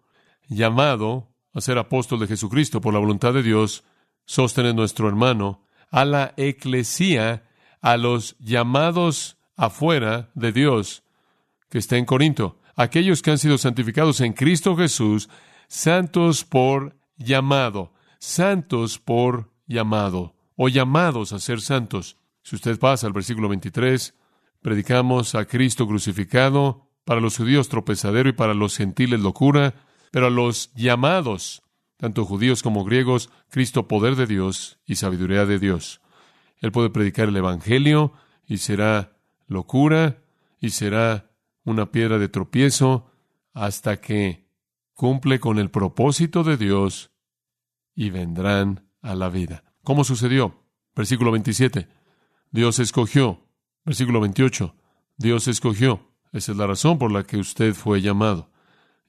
llamado 0.48 1.30
a 1.54 1.62
ser 1.62 1.78
apóstol 1.78 2.20
de 2.20 2.28
Jesucristo 2.28 2.82
por 2.82 2.94
la 2.94 3.00
voluntad 3.00 3.34
de 3.34 3.42
Dios, 3.42 3.84
sostiene 4.26 4.74
nuestro 4.74 5.08
hermano, 5.08 5.64
a 5.90 6.06
la 6.06 6.34
eclesía, 6.38 7.50
a 7.82 7.98
los 7.98 8.36
llamados 8.40 9.38
afuera 9.56 10.30
de 10.36 10.52
Dios 10.52 11.04
que 11.70 11.80
está 11.80 11.98
en 11.98 12.06
Corinto, 12.06 12.60
aquellos 12.76 13.22
que 13.22 13.32
han 13.32 13.38
sido 13.38 13.58
santificados 13.58 14.22
en 14.22 14.34
Cristo 14.34 14.76
Jesús, 14.76 15.30
santos 15.68 16.46
por 16.46 16.96
llamado, 17.18 17.94
santos 18.20 19.00
por 19.00 19.52
llamado, 19.68 20.36
o 20.56 20.70
llamados 20.70 21.34
a 21.34 21.40
ser 21.40 21.62
santos. 21.62 22.18
Si 22.44 22.56
usted 22.56 22.80
pasa 22.80 23.08
al 23.08 23.14
versículo 23.14 23.50
23, 23.50 24.16
predicamos 24.62 25.36
a 25.36 25.46
Cristo 25.46 25.88
crucificado, 25.88 26.88
para 27.08 27.22
los 27.22 27.38
judíos 27.38 27.70
tropezadero 27.70 28.28
y 28.28 28.34
para 28.34 28.54
los 28.54 28.76
gentiles 28.76 29.22
locura, 29.22 29.76
pero 30.12 30.28
a 30.28 30.30
los 30.30 30.74
llamados, 30.74 31.64
tanto 31.96 32.26
judíos 32.26 32.64
como 32.64 32.84
griegos, 32.84 33.30
Cristo 33.50 33.88
poder 33.88 34.18
de 34.18 34.28
Dios 34.28 34.78
y 34.86 34.96
sabiduría 34.96 35.46
de 35.46 35.58
Dios. 35.58 36.02
Él 36.60 36.74
puede 36.74 36.90
predicar 36.90 37.30
el 37.30 37.38
Evangelio 37.38 38.12
y 38.46 38.58
será 38.58 39.18
locura 39.48 40.18
y 40.60 40.72
será 40.72 41.32
una 41.64 41.92
piedra 41.92 42.18
de 42.18 42.28
tropiezo 42.28 43.10
hasta 43.54 44.02
que 44.02 44.46
cumple 44.94 45.40
con 45.40 45.60
el 45.60 45.70
propósito 45.70 46.44
de 46.44 46.58
Dios 46.58 47.12
y 47.98 48.12
vendrán 48.12 48.88
a 49.02 49.16
la 49.16 49.28
vida. 49.28 49.64
¿Cómo 49.84 50.04
sucedió? 50.04 50.64
Versículo 50.96 51.32
27. 51.32 51.90
Dios 52.52 52.78
escogió. 52.78 53.42
Versículo 53.84 54.22
28. 54.22 54.76
Dios 55.18 55.48
escogió. 55.48 56.12
Esa 56.32 56.52
es 56.52 56.58
la 56.58 56.68
razón 56.68 57.00
por 57.00 57.12
la 57.12 57.24
que 57.24 57.38
usted 57.38 57.74
fue 57.74 58.02
llamado. 58.02 58.52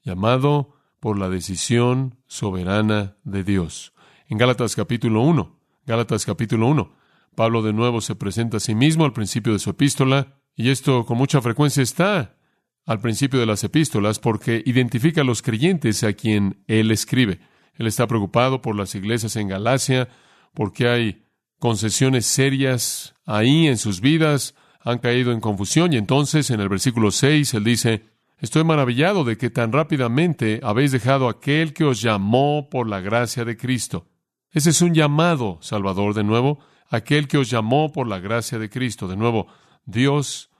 Llamado 0.03 0.73
por 0.99 1.19
la 1.19 1.29
decisión 1.29 2.17
soberana 2.25 3.15
de 3.23 3.43
Dios. 3.43 3.93
En 4.27 4.39
Gálatas 4.39 4.75
capítulo 4.75 5.21
1, 5.21 5.59
Gálatas 5.85 6.25
capítulo 6.25 6.67
1, 6.67 6.91
Pablo 7.35 7.61
de 7.61 7.73
nuevo 7.73 8.01
se 8.01 8.15
presenta 8.15 8.57
a 8.57 8.59
sí 8.59 8.73
mismo 8.73 9.05
al 9.05 9.13
principio 9.13 9.53
de 9.53 9.59
su 9.59 9.69
epístola, 9.69 10.39
y 10.55 10.69
esto 10.69 11.05
con 11.05 11.17
mucha 11.17 11.41
frecuencia 11.41 11.83
está 11.83 12.37
al 12.85 12.99
principio 12.99 13.39
de 13.39 13.45
las 13.45 13.63
epístolas 13.63 14.17
porque 14.17 14.63
identifica 14.65 15.21
a 15.21 15.23
los 15.23 15.41
creyentes 15.41 16.03
a 16.03 16.13
quien 16.13 16.63
él 16.67 16.91
escribe. 16.91 17.39
Él 17.79 17.87
está 17.87 18.05
preocupado 18.05 18.61
por 18.61 18.75
las 18.75 18.93
iglesias 18.93 19.35
en 19.37 19.47
Galacia, 19.47 20.09
porque 20.53 20.87
hay 20.87 21.25
concesiones 21.57 22.27
serias 22.27 23.15
ahí 23.25 23.67
en 23.67 23.77
sus 23.77 24.01
vidas, 24.01 24.53
han 24.81 24.99
caído 24.99 25.31
en 25.31 25.39
confusión, 25.39 25.93
y 25.93 25.97
entonces 25.97 26.51
en 26.51 26.59
el 26.59 26.69
versículo 26.69 27.09
6 27.09 27.53
él 27.55 27.63
dice, 27.63 28.03
Estoy 28.37 28.63
maravillado 28.63 29.23
de 29.23 29.37
que 29.37 29.49
tan 29.49 29.71
rápidamente 29.71 30.59
habéis 30.63 30.91
dejado 30.91 31.27
aquel 31.27 31.73
que 31.73 31.83
os 31.83 32.01
llamó 32.01 32.69
por 32.69 32.87
la 32.87 32.99
gracia 33.01 33.43
de 33.43 33.57
Cristo. 33.57 34.07
Ese 34.51 34.69
es 34.69 34.81
un 34.81 34.93
llamado, 34.93 35.57
Salvador, 35.61 36.13
de 36.13 36.23
nuevo, 36.23 36.59
aquel 36.89 37.27
que 37.27 37.37
os 37.37 37.49
llamó 37.49 37.91
por 37.91 38.07
la 38.07 38.19
gracia 38.19 38.59
de 38.59 38.69
Cristo. 38.69 39.07
De 39.07 39.17
nuevo, 39.17 39.47
Dios 39.85 40.51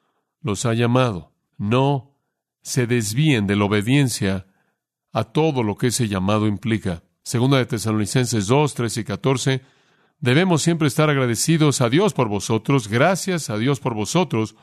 los 0.41 0.65
ha 0.65 0.73
llamado. 0.73 1.33
No 1.57 2.17
se 2.61 2.85
desvíen 2.85 3.47
de 3.47 3.55
la 3.55 3.65
obediencia 3.65 4.47
a 5.11 5.23
todo 5.25 5.63
lo 5.63 5.75
que 5.75 5.87
ese 5.87 6.07
llamado 6.07 6.47
implica. 6.47 7.03
Segunda 7.29 7.59
de 7.59 7.67
Tesalonicenses 7.67 8.47
2, 8.47 8.73
13 8.73 9.01
y 9.01 9.03
14. 9.03 9.61
Debemos 10.19 10.63
siempre 10.63 10.87
estar 10.87 11.11
agradecidos 11.11 11.79
a 11.79 11.87
Dios 11.87 12.15
por 12.15 12.27
vosotros, 12.27 12.87
gracias 12.87 13.51
a 13.51 13.59
Dios 13.59 13.79
por 13.79 13.93
vosotros, 13.93 14.55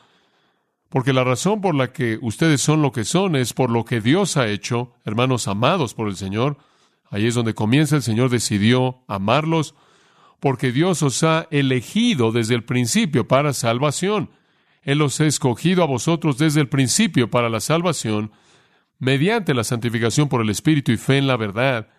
porque 0.88 1.12
la 1.12 1.22
razón 1.22 1.60
por 1.60 1.76
la 1.76 1.92
que 1.92 2.18
ustedes 2.20 2.60
son 2.60 2.82
lo 2.82 2.90
que 2.90 3.04
son 3.04 3.36
es 3.36 3.52
por 3.52 3.70
lo 3.70 3.84
que 3.84 4.00
Dios 4.00 4.36
ha 4.36 4.48
hecho, 4.48 4.94
hermanos 5.04 5.46
amados 5.46 5.94
por 5.94 6.08
el 6.08 6.16
Señor. 6.16 6.56
Ahí 7.08 7.26
es 7.26 7.36
donde 7.36 7.54
comienza 7.54 7.94
el 7.94 8.02
Señor 8.02 8.30
decidió 8.30 9.04
amarlos, 9.06 9.76
porque 10.40 10.72
Dios 10.72 11.04
os 11.04 11.22
ha 11.22 11.46
elegido 11.52 12.32
desde 12.32 12.56
el 12.56 12.64
principio 12.64 13.28
para 13.28 13.52
salvación. 13.52 14.30
Él 14.82 15.02
os 15.02 15.20
ha 15.20 15.26
escogido 15.26 15.84
a 15.84 15.86
vosotros 15.86 16.36
desde 16.36 16.62
el 16.62 16.68
principio 16.68 17.30
para 17.30 17.48
la 17.48 17.60
salvación, 17.60 18.32
mediante 18.98 19.54
la 19.54 19.62
santificación 19.62 20.28
por 20.28 20.40
el 20.40 20.50
Espíritu 20.50 20.90
y 20.90 20.96
fe 20.96 21.18
en 21.18 21.28
la 21.28 21.36
verdad. 21.36 21.90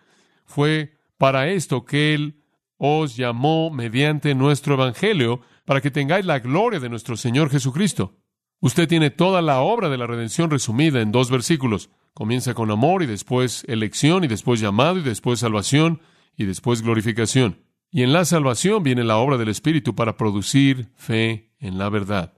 Fue 0.47 0.97
para 1.17 1.49
esto 1.49 1.85
que 1.85 2.13
Él 2.13 2.41
os 2.77 3.15
llamó 3.15 3.69
mediante 3.69 4.33
nuestro 4.33 4.75
Evangelio, 4.75 5.41
para 5.65 5.81
que 5.81 5.91
tengáis 5.91 6.25
la 6.25 6.39
gloria 6.39 6.79
de 6.79 6.89
nuestro 6.89 7.17
Señor 7.17 7.49
Jesucristo. 7.49 8.15
Usted 8.59 8.87
tiene 8.87 9.09
toda 9.09 9.41
la 9.41 9.61
obra 9.61 9.89
de 9.89 9.97
la 9.97 10.07
redención 10.07 10.49
resumida 10.49 11.01
en 11.01 11.11
dos 11.11 11.29
versículos. 11.29 11.89
Comienza 12.13 12.53
con 12.53 12.71
amor 12.71 13.03
y 13.03 13.05
después 13.05 13.63
elección 13.67 14.23
y 14.23 14.27
después 14.27 14.59
llamado 14.59 14.97
y 14.97 15.03
después 15.03 15.39
salvación 15.39 16.01
y 16.35 16.45
después 16.45 16.81
glorificación. 16.81 17.63
Y 17.91 18.03
en 18.03 18.13
la 18.13 18.25
salvación 18.25 18.83
viene 18.83 19.03
la 19.03 19.17
obra 19.17 19.37
del 19.37 19.49
Espíritu 19.49 19.93
para 19.93 20.17
producir 20.17 20.89
fe 20.95 21.51
en 21.59 21.77
la 21.77 21.89
verdad. 21.89 22.33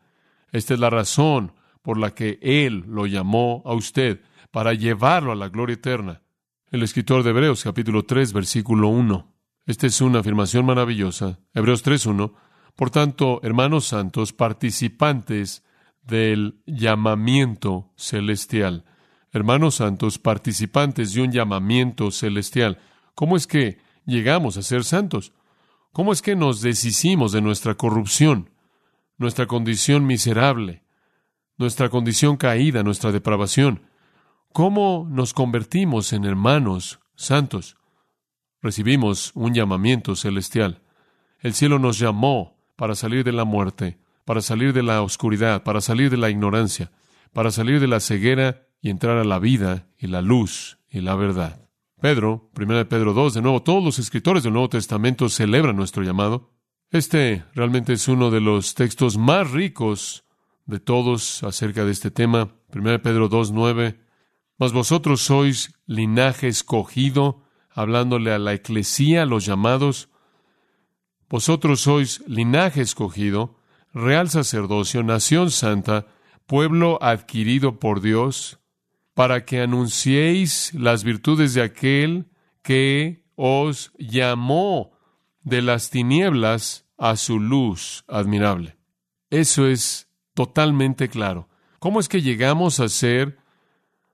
Esta 0.51 0.73
es 0.73 0.79
la 0.79 0.89
razón 0.89 1.53
por 1.81 1.97
la 1.97 2.13
que 2.13 2.39
Él 2.41 2.83
lo 2.87 3.05
llamó 3.05 3.61
a 3.65 3.73
usted, 3.73 4.21
para 4.51 4.73
llevarlo 4.73 5.31
a 5.31 5.35
la 5.35 5.49
gloria 5.49 5.75
eterna. 5.75 6.23
El 6.71 6.83
escritor 6.83 7.23
de 7.23 7.31
Hebreos 7.31 7.63
capítulo 7.63 8.03
3 8.03 8.31
versículo 8.31 8.89
1. 8.89 9.33
Esta 9.65 9.87
es 9.87 10.01
una 10.01 10.19
afirmación 10.19 10.67
maravillosa. 10.67 11.39
Hebreos 11.55 11.83
3.1. 11.83 12.33
Por 12.75 12.91
tanto, 12.91 13.39
hermanos 13.41 13.87
santos, 13.87 14.33
participantes 14.33 15.63
del 16.03 16.61
llamamiento 16.67 17.91
celestial. 17.95 18.85
Hermanos 19.31 19.75
santos, 19.75 20.19
participantes 20.19 21.13
de 21.13 21.23
un 21.23 21.31
llamamiento 21.31 22.11
celestial. 22.11 22.77
¿Cómo 23.15 23.35
es 23.35 23.47
que 23.47 23.79
llegamos 24.05 24.55
a 24.57 24.61
ser 24.61 24.83
santos? 24.83 25.33
¿Cómo 25.91 26.13
es 26.13 26.21
que 26.21 26.35
nos 26.35 26.61
deshicimos 26.61 27.31
de 27.31 27.41
nuestra 27.41 27.73
corrupción, 27.73 28.51
nuestra 29.17 29.47
condición 29.47 30.05
miserable, 30.05 30.83
nuestra 31.57 31.89
condición 31.89 32.37
caída, 32.37 32.83
nuestra 32.83 33.11
depravación? 33.11 33.88
¿Cómo 34.53 35.07
nos 35.09 35.33
convertimos 35.33 36.13
en 36.13 36.25
hermanos 36.25 36.99
santos? 37.15 37.77
Recibimos 38.61 39.31
un 39.35 39.53
llamamiento 39.53 40.15
celestial. 40.15 40.81
El 41.39 41.53
cielo 41.53 41.79
nos 41.79 41.99
llamó 41.99 42.57
para 42.75 42.95
salir 42.95 43.23
de 43.23 43.31
la 43.31 43.45
muerte 43.45 43.99
para 44.29 44.43
salir 44.43 44.73
de 44.73 44.83
la 44.83 45.01
oscuridad, 45.01 45.63
para 45.63 45.81
salir 45.81 46.11
de 46.11 46.17
la 46.17 46.29
ignorancia, 46.29 46.91
para 47.33 47.49
salir 47.49 47.79
de 47.79 47.87
la 47.87 47.99
ceguera 47.99 48.67
y 48.79 48.91
entrar 48.91 49.17
a 49.17 49.23
la 49.23 49.39
vida 49.39 49.87
y 49.97 50.05
la 50.05 50.21
luz 50.21 50.77
y 50.87 51.01
la 51.01 51.15
verdad. 51.15 51.67
Pedro, 51.99 52.51
1 52.55 52.87
Pedro 52.89 53.13
2, 53.13 53.33
de 53.33 53.41
nuevo, 53.41 53.63
todos 53.63 53.83
los 53.83 53.97
escritores 53.97 54.43
del 54.43 54.53
Nuevo 54.53 54.69
Testamento 54.69 55.29
celebran 55.29 55.75
nuestro 55.75 56.03
llamado. 56.03 56.51
Este 56.91 57.43
realmente 57.55 57.93
es 57.93 58.07
uno 58.07 58.29
de 58.29 58.39
los 58.39 58.75
textos 58.75 59.17
más 59.17 59.49
ricos 59.49 60.25
de 60.67 60.79
todos 60.79 61.41
acerca 61.41 61.83
de 61.83 61.91
este 61.91 62.11
tema. 62.11 62.49
1 62.71 63.01
Pedro 63.01 63.29
2, 63.29 63.51
9. 63.51 63.99
Mas 64.59 64.73
vosotros 64.73 65.21
sois 65.21 65.73
linaje 65.87 66.49
escogido, 66.49 67.43
hablándole 67.69 68.33
a 68.33 68.39
la 68.39 68.53
eclesía, 68.53 69.23
a 69.23 69.25
los 69.25 69.45
llamados. 69.45 70.09
Vosotros 71.29 71.79
sois 71.79 72.21
linaje 72.27 72.81
escogido, 72.81 73.55
real 73.93 74.29
sacerdocio, 74.29 75.01
nación 75.01 75.49
santa, 75.49 76.07
pueblo 76.45 76.99
adquirido 77.01 77.79
por 77.79 78.01
Dios, 78.01 78.59
para 79.13 79.45
que 79.45 79.61
anunciéis 79.61 80.73
las 80.73 81.05
virtudes 81.05 81.53
de 81.53 81.61
aquel 81.61 82.25
que 82.61 83.23
os 83.35 83.93
llamó 83.97 84.91
de 85.41 85.61
las 85.61 85.89
tinieblas 85.89 86.85
a 86.97 87.15
su 87.15 87.39
luz 87.39 88.03
admirable. 88.09 88.77
Eso 89.29 89.67
es 89.67 90.09
totalmente 90.33 91.07
claro. 91.07 91.47
¿Cómo 91.79 92.01
es 92.01 92.09
que 92.09 92.21
llegamos 92.21 92.81
a 92.81 92.89
ser 92.89 93.37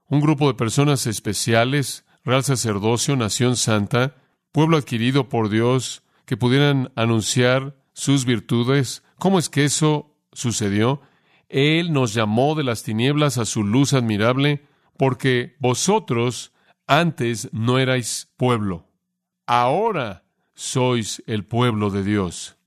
un 0.07 0.21
grupo 0.21 0.47
de 0.47 0.53
personas 0.53 1.07
especiales, 1.07 2.05
real 2.23 2.43
sacerdocio, 2.43 3.15
nación 3.15 3.55
santa, 3.55 4.15
pueblo 4.51 4.77
adquirido 4.77 5.29
por 5.29 5.49
Dios, 5.49 6.03
que 6.25 6.37
pudieran 6.37 6.91
anunciar 6.95 7.75
sus 7.93 8.25
virtudes 8.25 9.03
¿Cómo 9.17 9.39
es 9.39 9.49
que 9.49 9.65
eso 9.65 10.13
sucedió? 10.33 11.01
Él 11.47 11.93
nos 11.93 12.13
llamó 12.13 12.55
de 12.55 12.63
las 12.63 12.83
tinieblas 12.83 13.37
a 13.37 13.45
su 13.45 13.63
luz 13.63 13.93
admirable, 13.93 14.65
porque 14.97 15.55
vosotros 15.59 16.53
antes 16.87 17.49
no 17.51 17.79
erais 17.79 18.31
pueblo, 18.37 18.87
ahora 19.47 20.23
sois 20.53 21.23
el 21.27 21.45
pueblo 21.45 21.89
de 21.89 22.03
Dios. 22.03 22.57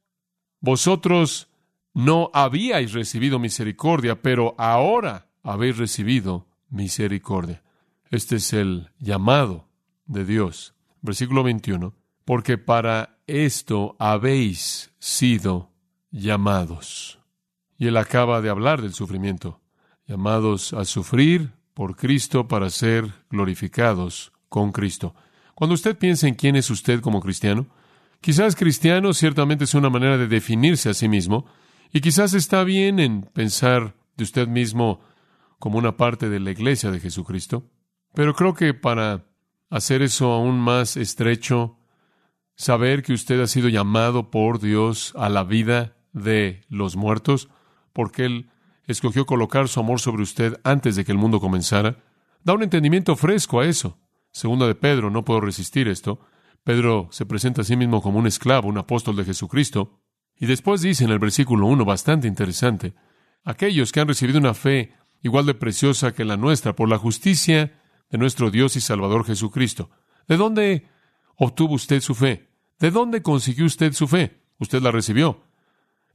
Vosotros 0.60 1.48
no 1.94 2.30
habíais 2.34 2.92
recibido 2.92 3.38
misericordia, 3.38 4.20
pero 4.22 4.54
ahora 4.58 5.28
habéis 5.42 5.76
recibido 5.76 6.47
misericordia. 6.70 7.62
Este 8.10 8.36
es 8.36 8.52
el 8.52 8.90
llamado 8.98 9.68
de 10.06 10.24
Dios. 10.24 10.74
Versículo 11.02 11.42
21. 11.42 11.94
Porque 12.24 12.58
para 12.58 13.18
esto 13.26 13.96
habéis 13.98 14.92
sido 14.98 15.70
llamados. 16.10 17.18
Y 17.78 17.86
él 17.86 17.96
acaba 17.96 18.40
de 18.40 18.50
hablar 18.50 18.82
del 18.82 18.94
sufrimiento, 18.94 19.60
llamados 20.06 20.72
a 20.72 20.84
sufrir 20.84 21.52
por 21.74 21.96
Cristo 21.96 22.48
para 22.48 22.70
ser 22.70 23.12
glorificados 23.30 24.32
con 24.48 24.72
Cristo. 24.72 25.14
Cuando 25.54 25.74
usted 25.74 25.96
piensa 25.96 26.26
en 26.26 26.34
quién 26.34 26.56
es 26.56 26.70
usted 26.70 27.00
como 27.00 27.20
cristiano, 27.20 27.66
quizás 28.20 28.56
cristiano 28.56 29.12
ciertamente 29.12 29.64
es 29.64 29.74
una 29.74 29.90
manera 29.90 30.18
de 30.18 30.26
definirse 30.26 30.90
a 30.90 30.94
sí 30.94 31.08
mismo, 31.08 31.46
y 31.92 32.00
quizás 32.00 32.34
está 32.34 32.64
bien 32.64 32.98
en 32.98 33.22
pensar 33.22 33.94
de 34.16 34.24
usted 34.24 34.48
mismo 34.48 35.00
como 35.58 35.78
una 35.78 35.96
parte 35.96 36.28
de 36.28 36.40
la 36.40 36.50
iglesia 36.50 36.90
de 36.90 37.00
Jesucristo, 37.00 37.70
pero 38.14 38.34
creo 38.34 38.54
que 38.54 38.74
para 38.74 39.26
hacer 39.70 40.02
eso 40.02 40.32
aún 40.32 40.58
más 40.58 40.96
estrecho, 40.96 41.78
saber 42.56 43.02
que 43.02 43.12
usted 43.12 43.40
ha 43.40 43.46
sido 43.46 43.68
llamado 43.68 44.30
por 44.30 44.60
Dios 44.60 45.12
a 45.16 45.28
la 45.28 45.44
vida 45.44 45.96
de 46.12 46.64
los 46.68 46.96
muertos, 46.96 47.48
porque 47.92 48.24
Él 48.24 48.50
escogió 48.86 49.26
colocar 49.26 49.68
su 49.68 49.80
amor 49.80 50.00
sobre 50.00 50.22
usted 50.22 50.58
antes 50.64 50.96
de 50.96 51.04
que 51.04 51.12
el 51.12 51.18
mundo 51.18 51.40
comenzara, 51.40 52.02
da 52.42 52.54
un 52.54 52.62
entendimiento 52.62 53.16
fresco 53.16 53.60
a 53.60 53.66
eso. 53.66 53.98
Segunda 54.32 54.66
de 54.66 54.74
Pedro, 54.74 55.10
no 55.10 55.24
puedo 55.24 55.40
resistir 55.40 55.88
esto. 55.88 56.20
Pedro 56.64 57.08
se 57.10 57.26
presenta 57.26 57.62
a 57.62 57.64
sí 57.64 57.76
mismo 57.76 58.02
como 58.02 58.18
un 58.18 58.26
esclavo, 58.26 58.68
un 58.68 58.78
apóstol 58.78 59.16
de 59.16 59.24
Jesucristo, 59.24 60.00
y 60.36 60.46
después 60.46 60.80
dice 60.80 61.04
en 61.04 61.10
el 61.10 61.18
versículo 61.18 61.66
1, 61.66 61.84
bastante 61.84 62.28
interesante, 62.28 62.94
aquellos 63.44 63.92
que 63.92 64.00
han 64.00 64.08
recibido 64.08 64.38
una 64.38 64.54
fe 64.54 64.94
igual 65.22 65.46
de 65.46 65.54
preciosa 65.54 66.12
que 66.12 66.24
la 66.24 66.36
nuestra 66.36 66.74
por 66.74 66.88
la 66.88 66.98
justicia 66.98 67.80
de 68.10 68.18
nuestro 68.18 68.50
Dios 68.50 68.76
y 68.76 68.80
Salvador 68.80 69.24
Jesucristo. 69.24 69.90
¿De 70.26 70.36
dónde 70.36 70.88
obtuvo 71.36 71.74
usted 71.74 72.00
su 72.00 72.14
fe? 72.14 72.48
¿De 72.78 72.90
dónde 72.90 73.22
consiguió 73.22 73.66
usted 73.66 73.92
su 73.92 74.06
fe? 74.06 74.42
Usted 74.58 74.82
la 74.82 74.90
recibió. 74.90 75.42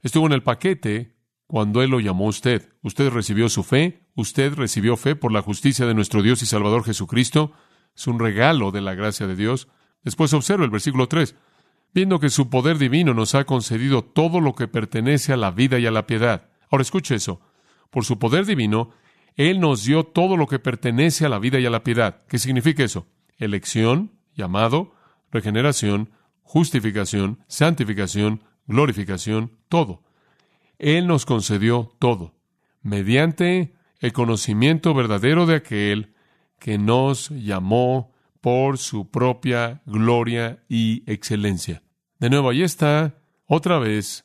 Estuvo 0.02 0.26
en 0.26 0.32
el 0.32 0.42
paquete 0.42 1.14
cuando 1.46 1.82
Él 1.82 1.90
lo 1.90 2.00
llamó 2.00 2.26
a 2.26 2.30
usted. 2.30 2.72
Usted 2.82 3.10
recibió 3.10 3.48
su 3.48 3.62
fe, 3.62 4.06
usted 4.14 4.54
recibió 4.54 4.96
fe 4.96 5.16
por 5.16 5.32
la 5.32 5.42
justicia 5.42 5.86
de 5.86 5.94
nuestro 5.94 6.22
Dios 6.22 6.42
y 6.42 6.46
Salvador 6.46 6.84
Jesucristo. 6.84 7.52
Es 7.94 8.06
un 8.06 8.18
regalo 8.18 8.70
de 8.70 8.80
la 8.80 8.94
gracia 8.94 9.26
de 9.26 9.36
Dios. 9.36 9.68
Después 10.02 10.32
observa 10.32 10.64
el 10.64 10.70
versículo 10.70 11.08
3. 11.08 11.36
Viendo 11.94 12.18
que 12.18 12.30
su 12.30 12.50
poder 12.50 12.78
divino 12.78 13.14
nos 13.14 13.34
ha 13.34 13.44
concedido 13.44 14.02
todo 14.02 14.40
lo 14.40 14.54
que 14.54 14.68
pertenece 14.68 15.32
a 15.32 15.36
la 15.36 15.50
vida 15.50 15.78
y 15.78 15.86
a 15.86 15.90
la 15.90 16.06
piedad. 16.06 16.50
Ahora 16.70 16.82
escuche 16.82 17.14
eso. 17.14 17.40
Por 17.94 18.04
su 18.04 18.18
poder 18.18 18.44
divino, 18.44 18.90
Él 19.36 19.60
nos 19.60 19.84
dio 19.84 20.02
todo 20.02 20.36
lo 20.36 20.48
que 20.48 20.58
pertenece 20.58 21.24
a 21.24 21.28
la 21.28 21.38
vida 21.38 21.60
y 21.60 21.66
a 21.66 21.70
la 21.70 21.84
piedad. 21.84 22.22
¿Qué 22.26 22.40
significa 22.40 22.82
eso? 22.82 23.06
Elección, 23.38 24.10
llamado, 24.34 24.96
regeneración, 25.30 26.10
justificación, 26.42 27.38
santificación, 27.46 28.42
glorificación, 28.66 29.52
todo. 29.68 30.02
Él 30.80 31.06
nos 31.06 31.24
concedió 31.24 31.92
todo, 32.00 32.34
mediante 32.82 33.74
el 34.00 34.12
conocimiento 34.12 34.92
verdadero 34.92 35.46
de 35.46 35.54
aquel 35.54 36.14
que 36.58 36.78
nos 36.78 37.28
llamó 37.28 38.12
por 38.40 38.78
su 38.78 39.08
propia 39.08 39.82
gloria 39.86 40.64
y 40.68 41.04
excelencia. 41.06 41.84
De 42.18 42.28
nuevo, 42.28 42.50
ahí 42.50 42.64
está 42.64 43.14
otra 43.46 43.78
vez 43.78 44.23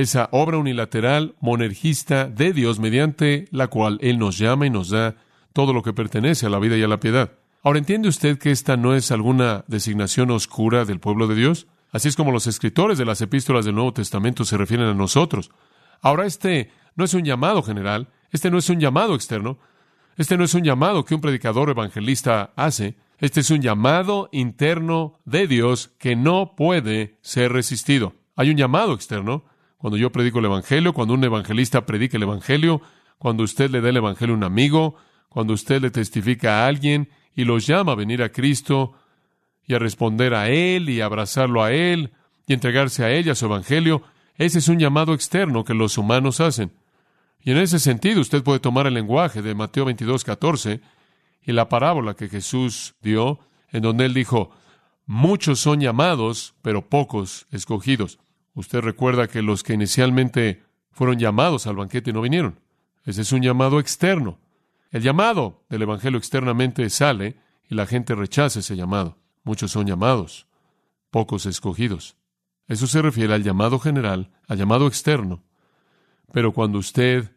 esa 0.00 0.28
obra 0.32 0.58
unilateral 0.58 1.34
monergista 1.40 2.26
de 2.26 2.52
Dios 2.52 2.78
mediante 2.78 3.46
la 3.50 3.68
cual 3.68 3.98
Él 4.00 4.18
nos 4.18 4.38
llama 4.38 4.66
y 4.66 4.70
nos 4.70 4.90
da 4.90 5.16
todo 5.52 5.72
lo 5.72 5.82
que 5.82 5.92
pertenece 5.92 6.46
a 6.46 6.50
la 6.50 6.58
vida 6.58 6.76
y 6.76 6.82
a 6.82 6.88
la 6.88 7.00
piedad. 7.00 7.32
Ahora, 7.62 7.78
¿entiende 7.78 8.08
usted 8.08 8.38
que 8.38 8.50
esta 8.50 8.76
no 8.76 8.94
es 8.94 9.10
alguna 9.10 9.64
designación 9.68 10.30
oscura 10.30 10.84
del 10.84 11.00
pueblo 11.00 11.26
de 11.26 11.34
Dios? 11.34 11.66
Así 11.92 12.08
es 12.08 12.16
como 12.16 12.32
los 12.32 12.46
escritores 12.46 12.98
de 12.98 13.04
las 13.04 13.20
epístolas 13.20 13.64
del 13.64 13.74
Nuevo 13.74 13.92
Testamento 13.92 14.44
se 14.44 14.56
refieren 14.56 14.86
a 14.86 14.94
nosotros. 14.94 15.50
Ahora, 16.00 16.24
este 16.24 16.70
no 16.96 17.04
es 17.04 17.14
un 17.14 17.24
llamado 17.24 17.62
general, 17.62 18.08
este 18.30 18.50
no 18.50 18.58
es 18.58 18.70
un 18.70 18.80
llamado 18.80 19.14
externo, 19.14 19.58
este 20.16 20.36
no 20.36 20.44
es 20.44 20.54
un 20.54 20.62
llamado 20.62 21.04
que 21.04 21.14
un 21.14 21.20
predicador 21.20 21.70
evangelista 21.70 22.52
hace, 22.56 22.96
este 23.18 23.40
es 23.40 23.50
un 23.50 23.60
llamado 23.60 24.30
interno 24.32 25.18
de 25.24 25.46
Dios 25.46 25.90
que 25.98 26.16
no 26.16 26.54
puede 26.56 27.18
ser 27.20 27.52
resistido. 27.52 28.14
Hay 28.36 28.48
un 28.48 28.56
llamado 28.56 28.94
externo. 28.94 29.44
Cuando 29.80 29.96
yo 29.96 30.12
predico 30.12 30.40
el 30.40 30.44
Evangelio, 30.44 30.92
cuando 30.92 31.14
un 31.14 31.24
evangelista 31.24 31.86
predica 31.86 32.18
el 32.18 32.24
Evangelio, 32.24 32.82
cuando 33.16 33.44
usted 33.44 33.70
le 33.70 33.80
da 33.80 33.88
el 33.88 33.96
Evangelio 33.96 34.34
a 34.34 34.36
un 34.36 34.44
amigo, 34.44 34.96
cuando 35.30 35.54
usted 35.54 35.80
le 35.80 35.90
testifica 35.90 36.58
a 36.58 36.66
alguien 36.66 37.08
y 37.34 37.44
los 37.44 37.66
llama 37.66 37.92
a 37.92 37.94
venir 37.94 38.22
a 38.22 38.28
Cristo 38.28 38.92
y 39.66 39.72
a 39.72 39.78
responder 39.78 40.34
a 40.34 40.50
Él 40.50 40.90
y 40.90 41.00
abrazarlo 41.00 41.62
a 41.62 41.72
Él 41.72 42.12
y 42.46 42.52
entregarse 42.52 43.04
a 43.04 43.10
ella, 43.10 43.32
a 43.32 43.34
su 43.34 43.46
Evangelio, 43.46 44.02
ese 44.34 44.58
es 44.58 44.68
un 44.68 44.78
llamado 44.78 45.14
externo 45.14 45.64
que 45.64 45.72
los 45.72 45.96
humanos 45.96 46.40
hacen. 46.40 46.72
Y 47.42 47.52
en 47.52 47.56
ese 47.56 47.78
sentido 47.78 48.20
usted 48.20 48.42
puede 48.42 48.60
tomar 48.60 48.86
el 48.86 48.92
lenguaje 48.92 49.40
de 49.40 49.54
Mateo 49.54 49.86
22, 49.86 50.24
14 50.24 50.82
y 51.42 51.52
la 51.52 51.70
parábola 51.70 52.12
que 52.12 52.28
Jesús 52.28 52.96
dio, 53.00 53.38
en 53.70 53.80
donde 53.80 54.04
él 54.04 54.12
dijo, 54.12 54.50
muchos 55.06 55.58
son 55.58 55.80
llamados, 55.80 56.52
pero 56.60 56.86
pocos 56.86 57.46
escogidos. 57.50 58.18
Usted 58.60 58.80
recuerda 58.80 59.26
que 59.26 59.40
los 59.40 59.62
que 59.62 59.72
inicialmente 59.72 60.62
fueron 60.90 61.18
llamados 61.18 61.66
al 61.66 61.76
banquete 61.76 62.12
no 62.12 62.20
vinieron. 62.20 62.60
Ese 63.06 63.22
es 63.22 63.32
un 63.32 63.40
llamado 63.40 63.80
externo. 63.80 64.38
El 64.90 65.02
llamado 65.02 65.64
del 65.70 65.80
Evangelio 65.80 66.18
externamente 66.18 66.90
sale 66.90 67.36
y 67.70 67.74
la 67.74 67.86
gente 67.86 68.14
rechaza 68.14 68.60
ese 68.60 68.76
llamado. 68.76 69.16
Muchos 69.44 69.70
son 69.70 69.86
llamados, 69.86 70.46
pocos 71.10 71.46
escogidos. 71.46 72.16
Eso 72.68 72.86
se 72.86 73.00
refiere 73.00 73.32
al 73.32 73.42
llamado 73.42 73.78
general, 73.78 74.30
al 74.46 74.58
llamado 74.58 74.88
externo. 74.88 75.42
Pero 76.30 76.52
cuando 76.52 76.78
usted 76.78 77.30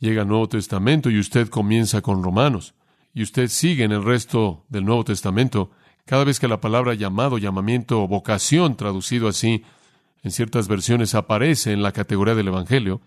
llega 0.00 0.22
al 0.22 0.28
Nuevo 0.28 0.48
Testamento 0.48 1.10
y 1.10 1.20
usted 1.20 1.48
comienza 1.48 2.00
con 2.02 2.24
Romanos, 2.24 2.74
y 3.14 3.22
usted 3.22 3.46
sigue 3.46 3.84
en 3.84 3.92
el 3.92 4.02
resto 4.02 4.64
del 4.68 4.84
Nuevo 4.84 5.04
Testamento, 5.04 5.70
cada 6.06 6.24
vez 6.24 6.40
que 6.40 6.48
la 6.48 6.60
palabra 6.60 6.94
llamado, 6.94 7.38
llamamiento 7.38 8.08
vocación, 8.08 8.76
traducido 8.76 9.28
así, 9.28 9.62
en 10.26 10.32
ciertas 10.32 10.66
versiones 10.66 11.14
aparece 11.14 11.70
en 11.70 11.84
la 11.84 11.92
categoría 11.92 12.34
del 12.34 12.48
Evangelio, 12.48 13.00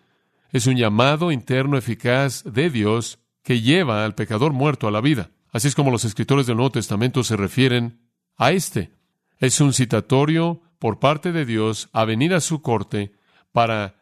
es 0.54 0.68
un 0.68 0.78
llamado 0.78 1.34
interno 1.34 1.78
eficaz 1.78 2.46
de 2.46 2.70
Dios 2.70 3.20
que 3.44 3.60
lleva 3.60 4.06
al 4.06 4.16
pecador 4.16 4.54
muerto 4.54 4.88
a 4.88 4.92
la 4.92 5.02
vida. 5.02 5.30
Así 5.52 5.68
es 5.68 5.76
como 5.76 5.92
los 5.92 6.06
escritores 6.06 6.48
del 6.48 6.56
Nuevo 6.56 6.72
Testamento 6.72 7.26
se 7.26 7.36
refieren 7.36 8.00
a 8.38 8.54
este. 8.54 8.94
Es 9.38 9.60
un 9.60 9.74
citatorio 9.74 10.62
por 10.80 11.00
parte 11.00 11.34
de 11.34 11.44
Dios 11.44 11.90
a 11.92 12.06
venir 12.06 12.34
a 12.34 12.40
su 12.40 12.62
corte 12.62 13.12
para 13.52 13.96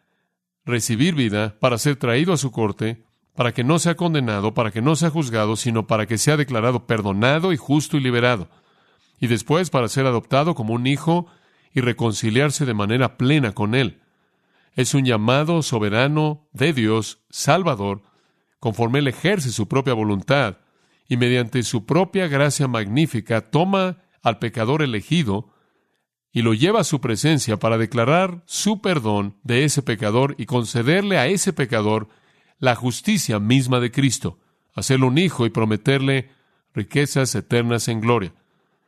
recibir 0.64 1.16
vida, 1.16 1.58
para 1.58 1.76
ser 1.76 1.96
traído 1.96 2.32
a 2.32 2.36
su 2.36 2.52
corte, 2.52 3.02
para 3.34 3.52
que 3.52 3.64
no 3.64 3.80
sea 3.80 3.96
condenado, 3.96 4.54
para 4.54 4.70
que 4.70 4.80
no 4.80 4.94
sea 4.94 5.10
juzgado, 5.10 5.56
sino 5.56 5.88
para 5.88 6.06
que 6.06 6.18
sea 6.18 6.36
declarado 6.36 6.86
perdonado 6.86 7.52
y 7.52 7.56
justo 7.56 7.96
y 7.96 8.00
liberado, 8.00 8.48
y 9.18 9.26
después 9.26 9.70
para 9.70 9.88
ser 9.88 10.06
adoptado 10.06 10.54
como 10.54 10.74
un 10.74 10.86
hijo 10.86 11.26
y 11.74 11.80
reconciliarse 11.80 12.66
de 12.66 12.74
manera 12.74 13.16
plena 13.16 13.52
con 13.52 13.74
Él. 13.74 14.00
Es 14.74 14.94
un 14.94 15.04
llamado 15.04 15.62
soberano 15.62 16.48
de 16.52 16.72
Dios, 16.72 17.20
Salvador, 17.30 18.02
conforme 18.60 19.00
Él 19.00 19.08
ejerce 19.08 19.50
su 19.50 19.68
propia 19.68 19.94
voluntad 19.94 20.58
y 21.08 21.16
mediante 21.16 21.62
su 21.62 21.86
propia 21.86 22.28
gracia 22.28 22.68
magnífica 22.68 23.50
toma 23.50 23.98
al 24.22 24.38
pecador 24.38 24.82
elegido 24.82 25.50
y 26.32 26.42
lo 26.42 26.54
lleva 26.54 26.80
a 26.80 26.84
su 26.84 27.00
presencia 27.00 27.58
para 27.58 27.78
declarar 27.78 28.42
su 28.46 28.80
perdón 28.80 29.36
de 29.42 29.64
ese 29.64 29.82
pecador 29.82 30.34
y 30.38 30.46
concederle 30.46 31.18
a 31.18 31.26
ese 31.26 31.52
pecador 31.52 32.08
la 32.58 32.74
justicia 32.74 33.38
misma 33.38 33.80
de 33.80 33.90
Cristo, 33.90 34.38
hacerlo 34.74 35.06
un 35.06 35.18
hijo 35.18 35.46
y 35.46 35.50
prometerle 35.50 36.30
riquezas 36.74 37.34
eternas 37.34 37.88
en 37.88 38.00
gloria. 38.00 38.34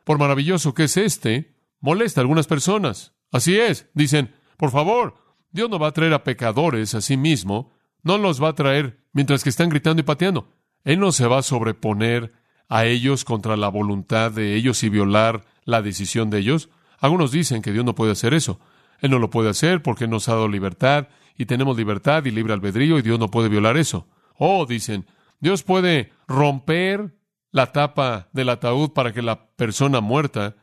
Por 0.05 0.19
maravilloso 0.19 0.75
que 0.75 0.85
es 0.85 0.97
este, 0.97 1.55
molesta 1.81 2.21
a 2.21 2.23
algunas 2.23 2.47
personas. 2.47 3.14
Así 3.33 3.59
es, 3.59 3.88
dicen, 3.95 4.35
por 4.57 4.71
favor, 4.71 5.14
Dios 5.51 5.69
no 5.71 5.79
va 5.79 5.88
a 5.88 5.93
traer 5.93 6.14
a 6.14 6.25
pecadores 6.25 6.95
a 6.95 7.01
sí 7.01 7.16
mismo, 7.16 7.73
no 8.03 8.19
los 8.19 8.43
va 8.43 8.49
a 8.49 8.55
traer 8.55 9.05
mientras 9.12 9.43
que 9.43 9.51
están 9.51 9.69
gritando 9.69 10.01
y 10.01 10.05
pateando. 10.05 10.53
Él 10.85 11.01
no 11.01 11.12
se 11.12 11.27
va 11.27 11.38
a 11.38 11.43
sobreponer 11.43 12.33
a 12.69 12.87
ellos 12.87 13.25
contra 13.25 13.57
la 13.57 13.69
voluntad 13.69 14.31
de 14.31 14.55
ellos 14.55 14.83
y 14.85 14.88
violar 14.88 15.45
la 15.64 15.83
decisión 15.83 16.31
de 16.31 16.38
ellos. 16.38 16.71
Algunos 16.99 17.33
dicen 17.33 17.62
que 17.62 17.73
Dios 17.73 17.85
no 17.85 17.95
puede 17.95 18.12
hacer 18.12 18.33
eso. 18.33 18.61
Él 19.01 19.11
no 19.11 19.19
lo 19.19 19.31
puede 19.31 19.51
hacer 19.51 19.83
porque 19.83 20.07
nos 20.07 20.29
ha 20.29 20.35
dado 20.35 20.49
libertad 20.49 21.09
y 21.37 21.47
tenemos 21.47 21.77
libertad 21.77 22.25
y 22.25 22.31
libre 22.31 22.53
albedrío 22.53 22.99
y 22.99 23.03
Dios 23.03 23.19
no 23.19 23.31
puede 23.31 23.49
violar 23.49 23.77
eso. 23.77 24.07
Oh, 24.37 24.66
dicen, 24.66 25.07
Dios 25.40 25.62
puede 25.62 26.12
romper 26.29 27.14
la 27.51 27.73
tapa 27.73 28.29
del 28.33 28.51
ataúd 28.51 28.90
para 28.90 29.12
que 29.12 29.23
la 29.23 29.49
persona 29.57 30.01
muerta 30.01 30.57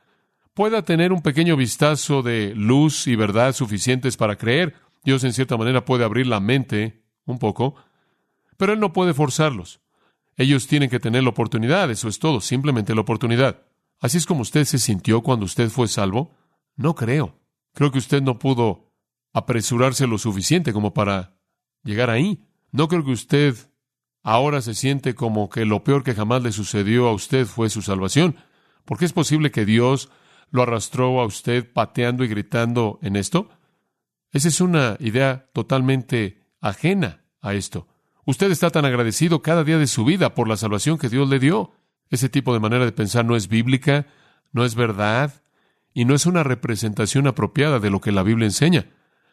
pueda 0.58 0.82
tener 0.82 1.14
un 1.14 1.22
pequeño 1.22 1.56
vistazo 1.56 2.24
de 2.24 2.56
luz 2.56 3.06
y 3.06 3.16
verdad 3.16 3.54
suficientes 3.54 4.18
para 4.18 4.38
creer. 4.38 4.74
Dios 5.04 5.24
en 5.24 5.32
cierta 5.32 5.56
manera 5.56 5.86
puede 5.86 6.04
abrir 6.04 6.26
la 6.26 6.40
mente 6.40 7.04
un 7.26 7.38
poco, 7.38 7.76
pero 8.58 8.74
Él 8.74 8.80
no 8.80 8.92
puede 8.92 9.14
forzarlos. 9.14 9.82
Ellos 10.36 10.66
tienen 10.66 10.90
que 10.90 11.00
tener 11.00 11.22
la 11.22 11.30
oportunidad, 11.30 11.92
eso 11.92 12.08
es 12.08 12.18
todo, 12.18 12.42
simplemente 12.42 12.96
la 12.96 13.02
oportunidad. 13.02 13.62
¿Así 14.00 14.18
es 14.18 14.26
como 14.26 14.42
usted 14.42 14.64
se 14.66 14.80
sintió 14.80 15.22
cuando 15.22 15.46
usted 15.46 15.70
fue 15.70 15.88
salvo? 15.88 16.36
No 16.76 16.96
creo. 16.96 17.36
Creo 17.76 17.92
que 17.92 18.00
usted 18.00 18.24
no 18.24 18.40
pudo 18.40 18.92
apresurarse 19.34 20.08
lo 20.08 20.18
suficiente 20.18 20.74
como 20.74 20.92
para 20.92 21.38
llegar 21.84 22.10
ahí. 22.10 22.48
No 22.72 22.88
creo 22.88 23.06
que 23.06 23.12
usted 23.12 23.56
ahora 24.24 24.64
se 24.64 24.74
siente 24.74 25.14
como 25.14 25.50
que 25.50 25.66
lo 25.66 25.84
peor 25.84 26.04
que 26.04 26.16
jamás 26.16 26.42
le 26.42 26.52
sucedió 26.52 27.10
a 27.10 27.14
usted 27.14 27.46
fue 27.46 27.70
su 27.70 27.84
salvación. 27.84 28.38
¿Por 28.86 28.98
qué 28.98 29.06
es 29.06 29.14
posible 29.14 29.52
que 29.52 29.64
Dios 29.66 30.10
lo 30.52 30.64
arrastró 30.64 31.20
a 31.20 31.26
usted 31.26 31.72
pateando 31.72 32.24
y 32.24 32.28
gritando 32.28 33.00
en 33.02 33.16
esto? 33.16 33.50
Esa 34.32 34.48
es 34.48 34.62
una 34.62 34.98
idea 35.00 35.50
totalmente 35.54 36.44
ajena 36.62 37.24
a 37.42 37.54
esto. 37.54 37.88
Usted 38.26 38.52
está 38.52 38.70
tan 38.70 38.86
agradecido 38.86 39.42
cada 39.42 39.64
día 39.64 39.78
de 39.78 39.88
su 39.88 40.04
vida 40.04 40.34
por 40.36 40.48
la 40.48 40.58
salvación 40.58 40.98
que 40.98 41.10
Dios 41.10 41.30
le 41.30 41.40
dio. 41.40 41.72
Ese 42.10 42.30
tipo 42.30 42.54
de 42.54 42.60
manera 42.60 42.86
de 42.86 42.92
pensar 42.92 43.26
no 43.26 43.36
es 43.36 43.48
bíblica, 43.48 44.08
no 44.52 44.66
es 44.66 44.76
verdad, 44.76 45.42
y 45.94 46.06
no 46.06 46.14
es 46.14 46.26
una 46.26 46.44
representación 46.44 47.26
apropiada 47.26 47.80
de 47.80 47.90
lo 47.90 48.02
que 48.02 48.12
la 48.12 48.24
Biblia 48.24 48.46
enseña. 48.46 48.88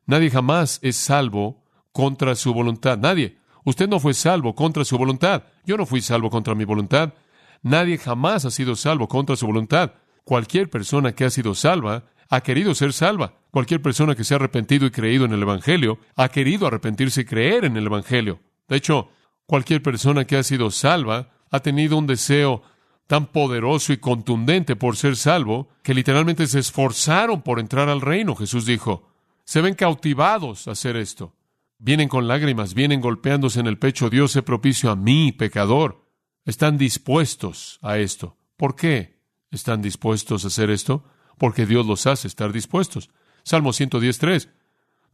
Nadie 0.07 0.31
jamás 0.31 0.79
es 0.83 0.97
salvo 0.97 1.63
contra 1.93 2.35
su 2.35 2.55
voluntad. 2.55 2.99
Nadie. 2.99 3.39
Usted 3.65 3.89
no 3.89 4.01
fue 4.01 4.15
salvo 4.15 4.55
contra 4.55 4.85
su 4.85 4.97
voluntad. 4.97 5.45
Yo 5.67 5.77
no 5.77 5.87
fui 5.87 6.01
salvo 6.01 6.31
contra 6.31 6.55
mi 6.55 6.65
voluntad. 6.65 7.15
Nadie 7.63 7.99
jamás 7.99 8.45
ha 8.45 8.51
sido 8.51 8.77
salvo 8.77 9.09
contra 9.09 9.37
su 9.37 9.47
voluntad. 9.47 9.93
Cualquier 10.25 10.71
persona 10.71 11.13
que 11.13 11.25
ha 11.25 11.31
sido 11.31 11.55
salva 11.55 12.05
ha 12.31 12.41
querido 12.41 12.75
ser 12.75 12.93
salva. 12.93 13.35
Cualquier 13.51 13.83
persona 13.83 14.15
que 14.15 14.25
se 14.25 14.35
ha 14.35 14.37
arrepentido 14.37 14.87
y 14.87 14.91
creído 14.91 15.25
en 15.27 15.33
el 15.33 15.43
Evangelio 15.43 15.99
ha 16.17 16.29
querido 16.29 16.67
arrepentirse 16.67 17.23
y 17.23 17.25
creer 17.25 17.65
en 17.65 17.77
el 17.77 17.87
Evangelio. 17.87 18.41
De 18.69 18.77
hecho, 18.77 19.11
cualquier 19.47 19.83
persona 19.83 20.25
que 20.25 20.37
ha 20.37 20.43
sido 20.43 20.71
salva 20.71 21.31
ha 21.51 21.61
tenido 21.61 21.97
un 21.97 22.07
deseo 22.07 22.63
tan 23.07 23.27
poderoso 23.27 23.93
y 23.93 23.99
contundente 23.99 24.77
por 24.77 24.97
ser 24.97 25.17
salvo 25.17 25.69
que 25.83 25.95
literalmente 25.95 26.47
se 26.47 26.59
esforzaron 26.59 27.43
por 27.43 27.61
entrar 27.61 27.89
al 27.89 28.01
reino. 28.01 28.35
Jesús 28.35 28.65
dijo, 28.65 29.11
se 29.45 29.61
ven 29.61 29.75
cautivados 29.75 30.67
a 30.67 30.73
hacer 30.73 30.97
esto. 30.97 31.37
Vienen 31.79 32.09
con 32.09 32.27
lágrimas, 32.27 32.73
vienen 32.73 33.03
golpeándose 33.03 33.61
en 33.61 33.67
el 33.67 33.79
pecho. 33.79 34.09
Dios 34.09 34.33
se 34.33 34.43
propicio 34.43 34.91
a 34.91 34.97
mí, 34.97 35.33
pecador. 35.33 36.09
Están 36.47 36.79
dispuestos 36.79 37.79
a 37.83 37.99
esto. 37.99 38.39
¿Por 38.57 38.75
qué 38.75 39.15
están 39.57 39.83
dispuestos 39.83 40.45
a 40.45 40.49
hacer 40.49 40.71
esto? 40.71 41.05
Porque 41.39 41.67
Dios 41.67 41.87
los 41.87 42.07
hace 42.07 42.29
estar 42.29 42.53
dispuestos. 42.53 43.11
Salmo 43.43 43.71
110.3. 43.71 44.51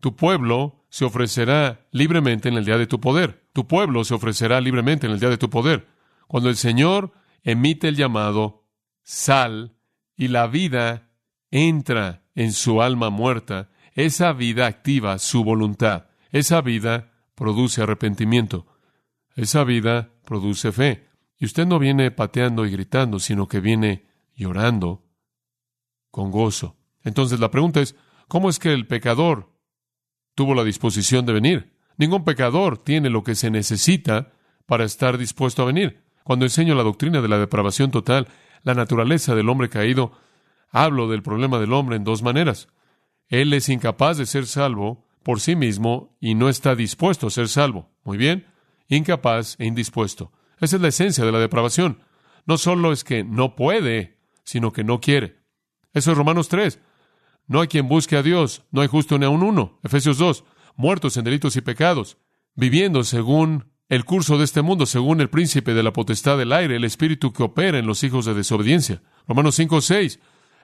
Tu 0.00 0.16
pueblo 0.16 0.84
se 0.88 1.04
ofrecerá 1.04 1.86
libremente 1.90 2.48
en 2.48 2.54
el 2.54 2.64
día 2.64 2.78
de 2.78 2.86
tu 2.86 3.00
poder. 3.00 3.44
Tu 3.52 3.66
pueblo 3.66 4.04
se 4.04 4.14
ofrecerá 4.14 4.60
libremente 4.60 5.06
en 5.06 5.12
el 5.12 5.20
día 5.20 5.28
de 5.28 5.38
tu 5.38 5.50
poder. 5.50 5.88
Cuando 6.26 6.48
el 6.48 6.56
Señor 6.56 7.12
emite 7.42 7.88
el 7.88 7.96
llamado, 7.96 8.66
sal, 9.02 9.76
y 10.16 10.28
la 10.28 10.46
vida 10.46 11.10
entra 11.50 12.24
en 12.34 12.52
su 12.52 12.82
alma 12.82 13.10
muerta, 13.10 13.70
esa 13.94 14.32
vida 14.32 14.66
activa 14.66 15.18
su 15.18 15.44
voluntad. 15.44 16.06
Esa 16.30 16.60
vida 16.60 17.12
produce 17.34 17.82
arrepentimiento. 17.82 18.66
Esa 19.34 19.64
vida 19.64 20.10
produce 20.24 20.72
fe. 20.72 21.08
Y 21.38 21.46
usted 21.46 21.66
no 21.66 21.78
viene 21.78 22.10
pateando 22.10 22.66
y 22.66 22.70
gritando, 22.70 23.18
sino 23.18 23.48
que 23.48 23.60
viene 23.60 24.09
llorando 24.40 25.04
con 26.10 26.30
gozo. 26.30 26.76
Entonces 27.02 27.38
la 27.40 27.50
pregunta 27.50 27.80
es, 27.80 27.94
¿cómo 28.26 28.48
es 28.48 28.58
que 28.58 28.72
el 28.72 28.86
pecador 28.86 29.52
tuvo 30.34 30.54
la 30.54 30.64
disposición 30.64 31.26
de 31.26 31.34
venir? 31.34 31.76
Ningún 31.98 32.24
pecador 32.24 32.78
tiene 32.78 33.10
lo 33.10 33.22
que 33.22 33.34
se 33.34 33.50
necesita 33.50 34.32
para 34.64 34.84
estar 34.84 35.18
dispuesto 35.18 35.62
a 35.62 35.66
venir. 35.66 36.02
Cuando 36.24 36.46
enseño 36.46 36.74
la 36.74 36.82
doctrina 36.82 37.20
de 37.20 37.28
la 37.28 37.38
depravación 37.38 37.90
total, 37.90 38.28
la 38.62 38.74
naturaleza 38.74 39.34
del 39.34 39.48
hombre 39.50 39.68
caído, 39.68 40.12
hablo 40.70 41.08
del 41.08 41.22
problema 41.22 41.58
del 41.58 41.74
hombre 41.74 41.96
en 41.96 42.04
dos 42.04 42.22
maneras. 42.22 42.68
Él 43.28 43.52
es 43.52 43.68
incapaz 43.68 44.16
de 44.16 44.26
ser 44.26 44.46
salvo 44.46 45.06
por 45.22 45.40
sí 45.40 45.54
mismo 45.54 46.16
y 46.18 46.34
no 46.34 46.48
está 46.48 46.74
dispuesto 46.74 47.26
a 47.26 47.30
ser 47.30 47.48
salvo. 47.48 47.90
Muy 48.04 48.16
bien, 48.16 48.46
incapaz 48.88 49.56
e 49.58 49.66
indispuesto. 49.66 50.32
Esa 50.60 50.76
es 50.76 50.82
la 50.82 50.88
esencia 50.88 51.24
de 51.24 51.32
la 51.32 51.38
depravación. 51.38 52.02
No 52.46 52.56
solo 52.56 52.92
es 52.92 53.04
que 53.04 53.22
no 53.22 53.54
puede, 53.54 54.19
sino 54.50 54.72
que 54.72 54.82
no 54.82 55.00
quiere. 55.00 55.36
Eso 55.92 56.10
es 56.10 56.18
Romanos 56.18 56.48
3. 56.48 56.80
No 57.46 57.60
hay 57.60 57.68
quien 57.68 57.86
busque 57.86 58.16
a 58.16 58.22
Dios, 58.22 58.64
no 58.72 58.80
hay 58.80 58.88
justo 58.88 59.16
ni 59.16 59.24
aun 59.24 59.44
uno. 59.44 59.78
Efesios 59.84 60.18
2. 60.18 60.42
Muertos 60.74 61.16
en 61.16 61.24
delitos 61.24 61.54
y 61.54 61.60
pecados, 61.60 62.18
viviendo 62.56 63.04
según 63.04 63.70
el 63.88 64.04
curso 64.04 64.38
de 64.38 64.44
este 64.44 64.62
mundo, 64.62 64.86
según 64.86 65.20
el 65.20 65.30
príncipe 65.30 65.72
de 65.72 65.84
la 65.84 65.92
potestad 65.92 66.36
del 66.36 66.52
aire, 66.52 66.76
el 66.76 66.84
espíritu 66.84 67.32
que 67.32 67.44
opera 67.44 67.78
en 67.78 67.86
los 67.86 68.02
hijos 68.02 68.24
de 68.24 68.34
desobediencia. 68.34 69.02
Romanos 69.28 69.54
5, 69.54 69.80
6. 69.80 70.18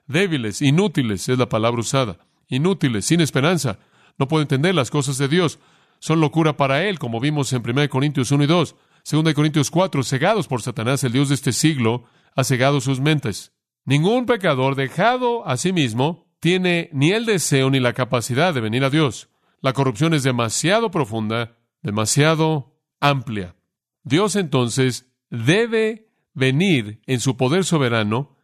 Débiles, 0.09 0.63
inútiles 0.63 1.29
es 1.29 1.39
la 1.39 1.49
palabra 1.49 1.81
usada. 1.81 2.19
Inútiles, 2.49 3.05
sin 3.05 3.21
esperanza. 3.21 3.79
No 4.19 4.27
puede 4.27 4.43
entender 4.43 4.75
las 4.75 4.91
cosas 4.91 5.17
de 5.17 5.29
Dios. 5.29 5.61
Son 6.01 6.21
locura 6.21 6.57
para 6.57 6.85
él, 6.85 6.99
como 6.99 7.21
vimos 7.21 7.53
en 7.53 7.63
1 7.65 7.89
Corintios 7.89 8.33
1 8.33 8.43
y 8.43 8.47
2. 8.49 8.75
2 9.13 9.35
Corintios 9.35 9.71
4, 9.71 10.03
cegados 10.03 10.49
por 10.49 10.61
Satanás, 10.61 11.05
el 11.05 11.13
Dios 11.13 11.29
de 11.29 11.37
este 11.37 11.53
siglo, 11.53 12.05
ha 12.35 12.43
cegado 12.43 12.81
sus 12.81 12.99
mentes. 12.99 13.53
Ningún 13.87 14.27
pecador 14.27 14.75
dejado 14.75 15.47
a 15.47 15.57
sí 15.57 15.73
mismo 15.73 16.27
tiene 16.41 16.91
ni 16.93 17.13
el 17.13 17.25
deseo 17.25 17.71
ni 17.71 17.79
la 17.79 17.93
capacidad 17.93 18.53
de 18.53 18.61
venir 18.61 18.85
a 18.85 18.91
Dios. 18.91 19.31
La 19.61 19.73
corrupción 19.73 20.13
es 20.13 20.25
demasiado 20.25 20.91
profunda, 20.91 21.57
demasiado 21.83 22.77
amplia. 23.01 23.55
Dios 24.03 24.35
entonces 24.35 25.13
debe 25.31 26.09
venir 26.35 27.01
en 27.07 27.21
su 27.21 27.37
poder 27.37 27.65
soberano 27.65 28.37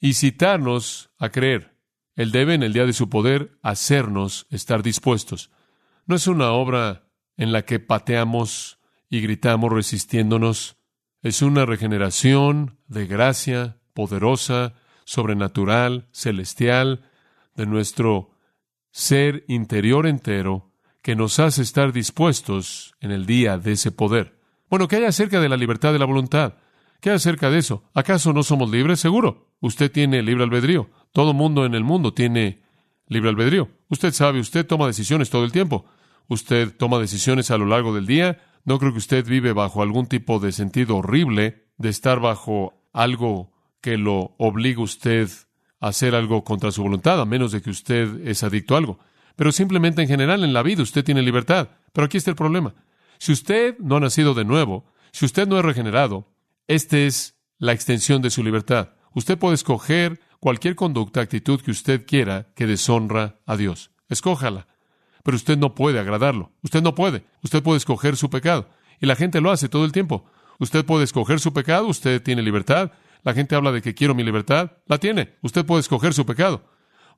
y 0.00 0.14
citarnos 0.14 1.10
a 1.18 1.30
creer. 1.30 1.76
Él 2.14 2.30
debe 2.30 2.54
en 2.54 2.62
el 2.62 2.72
día 2.72 2.86
de 2.86 2.92
su 2.92 3.10
poder 3.10 3.58
hacernos 3.62 4.46
estar 4.50 4.84
dispuestos. 4.84 5.50
No 6.06 6.14
es 6.14 6.28
una 6.28 6.52
obra 6.52 7.08
en 7.36 7.50
la 7.50 7.62
que 7.62 7.80
pateamos 7.80 8.78
y 9.10 9.20
gritamos 9.20 9.72
resistiéndonos. 9.72 10.76
Es 11.22 11.42
una 11.42 11.66
regeneración 11.66 12.78
de 12.86 13.06
gracia, 13.06 13.78
poderosa, 13.96 14.74
sobrenatural, 15.04 16.06
celestial, 16.12 17.10
de 17.56 17.66
nuestro 17.66 18.30
ser 18.92 19.44
interior 19.48 20.06
entero, 20.06 20.70
que 21.02 21.16
nos 21.16 21.40
hace 21.40 21.62
estar 21.62 21.92
dispuestos 21.92 22.94
en 23.00 23.10
el 23.10 23.24
día 23.26 23.58
de 23.58 23.72
ese 23.72 23.90
poder. 23.90 24.38
Bueno, 24.68 24.86
¿qué 24.86 24.96
hay 24.96 25.04
acerca 25.04 25.40
de 25.40 25.48
la 25.48 25.56
libertad 25.56 25.92
de 25.92 25.98
la 25.98 26.04
voluntad? 26.04 26.54
¿Qué 27.00 27.10
hay 27.10 27.16
acerca 27.16 27.50
de 27.50 27.58
eso? 27.58 27.84
¿Acaso 27.94 28.32
no 28.32 28.42
somos 28.42 28.70
libres? 28.70 29.00
Seguro. 29.00 29.48
Usted 29.60 29.90
tiene 29.90 30.22
libre 30.22 30.44
albedrío. 30.44 30.90
Todo 31.12 31.32
mundo 31.32 31.64
en 31.64 31.74
el 31.74 31.84
mundo 31.84 32.12
tiene 32.12 32.62
libre 33.08 33.30
albedrío. 33.30 33.70
Usted 33.88 34.12
sabe, 34.12 34.40
usted 34.40 34.66
toma 34.66 34.86
decisiones 34.86 35.30
todo 35.30 35.44
el 35.44 35.52
tiempo. 35.52 35.86
Usted 36.28 36.76
toma 36.76 36.98
decisiones 36.98 37.50
a 37.50 37.58
lo 37.58 37.66
largo 37.66 37.94
del 37.94 38.06
día. 38.06 38.42
No 38.64 38.78
creo 38.78 38.92
que 38.92 38.98
usted 38.98 39.24
vive 39.24 39.52
bajo 39.52 39.82
algún 39.82 40.06
tipo 40.06 40.40
de 40.40 40.52
sentido 40.52 40.96
horrible 40.96 41.68
de 41.78 41.88
estar 41.88 42.20
bajo 42.20 42.74
algo 42.92 43.55
que 43.80 43.96
lo 43.96 44.34
obliga 44.38 44.82
usted 44.82 45.28
a 45.80 45.88
hacer 45.88 46.14
algo 46.14 46.44
contra 46.44 46.72
su 46.72 46.82
voluntad, 46.82 47.20
a 47.20 47.24
menos 47.24 47.52
de 47.52 47.62
que 47.62 47.70
usted 47.70 48.26
es 48.26 48.42
adicto 48.42 48.74
a 48.74 48.78
algo. 48.78 48.98
Pero 49.36 49.52
simplemente 49.52 50.02
en 50.02 50.08
general 50.08 50.42
en 50.44 50.52
la 50.52 50.62
vida 50.62 50.82
usted 50.82 51.04
tiene 51.04 51.22
libertad. 51.22 51.68
Pero 51.92 52.06
aquí 52.06 52.16
está 52.16 52.30
el 52.30 52.36
problema. 52.36 52.74
Si 53.18 53.32
usted 53.32 53.78
no 53.78 53.96
ha 53.96 54.00
nacido 54.00 54.34
de 54.34 54.44
nuevo, 54.44 54.86
si 55.12 55.24
usted 55.24 55.46
no 55.46 55.58
es 55.58 55.64
regenerado, 55.64 56.32
esta 56.66 56.98
es 56.98 57.36
la 57.58 57.72
extensión 57.72 58.22
de 58.22 58.30
su 58.30 58.42
libertad. 58.42 58.90
Usted 59.14 59.38
puede 59.38 59.54
escoger 59.54 60.20
cualquier 60.40 60.74
conducta, 60.74 61.20
actitud 61.20 61.60
que 61.60 61.70
usted 61.70 62.06
quiera 62.06 62.48
que 62.54 62.66
deshonra 62.66 63.40
a 63.46 63.56
Dios. 63.56 63.90
Escójala. 64.08 64.66
Pero 65.22 65.36
usted 65.36 65.58
no 65.58 65.74
puede 65.74 65.98
agradarlo. 65.98 66.52
Usted 66.62 66.82
no 66.82 66.94
puede. 66.94 67.24
Usted 67.42 67.62
puede 67.62 67.78
escoger 67.78 68.16
su 68.16 68.30
pecado. 68.30 68.68
Y 69.00 69.06
la 69.06 69.16
gente 69.16 69.40
lo 69.40 69.50
hace 69.50 69.68
todo 69.68 69.84
el 69.84 69.92
tiempo. 69.92 70.26
Usted 70.58 70.84
puede 70.84 71.04
escoger 71.04 71.40
su 71.40 71.52
pecado, 71.52 71.86
usted 71.86 72.22
tiene 72.22 72.42
libertad, 72.42 72.92
la 73.26 73.34
gente 73.34 73.56
habla 73.56 73.72
de 73.72 73.82
que 73.82 73.92
quiero 73.92 74.14
mi 74.14 74.22
libertad. 74.22 74.70
La 74.86 74.98
tiene. 74.98 75.34
Usted 75.42 75.66
puede 75.66 75.80
escoger 75.80 76.14
su 76.14 76.24
pecado. 76.24 76.62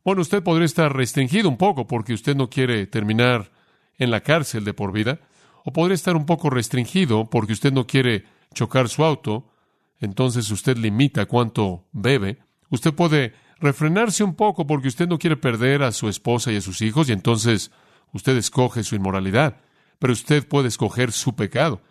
Bueno, 0.02 0.22
usted 0.22 0.42
podría 0.42 0.64
estar 0.64 0.96
restringido 0.96 1.50
un 1.50 1.58
poco 1.58 1.86
porque 1.86 2.14
usted 2.14 2.34
no 2.34 2.48
quiere 2.48 2.86
terminar 2.86 3.52
en 3.98 4.10
la 4.10 4.22
cárcel 4.22 4.64
de 4.64 4.72
por 4.72 4.90
vida. 4.90 5.20
O 5.66 5.72
podría 5.74 5.94
estar 5.94 6.16
un 6.16 6.24
poco 6.24 6.48
restringido 6.48 7.28
porque 7.28 7.52
usted 7.52 7.74
no 7.74 7.86
quiere 7.86 8.24
chocar 8.54 8.88
su 8.88 9.04
auto. 9.04 9.50
Entonces 10.00 10.50
usted 10.50 10.78
limita 10.78 11.26
cuánto 11.26 11.84
bebe. 11.92 12.38
Usted 12.70 12.94
puede 12.94 13.34
refrenarse 13.60 14.24
un 14.24 14.34
poco 14.34 14.66
porque 14.66 14.88
usted 14.88 15.08
no 15.08 15.18
quiere 15.18 15.36
perder 15.36 15.82
a 15.82 15.92
su 15.92 16.08
esposa 16.08 16.50
y 16.50 16.56
a 16.56 16.62
sus 16.62 16.80
hijos 16.80 17.10
y 17.10 17.12
entonces 17.12 17.70
usted 18.14 18.34
escoge 18.38 18.82
su 18.82 18.94
inmoralidad. 18.94 19.60
Pero 19.98 20.14
usted 20.14 20.48
puede 20.48 20.68
escoger 20.68 21.12
su 21.12 21.36
pecado. 21.36 21.82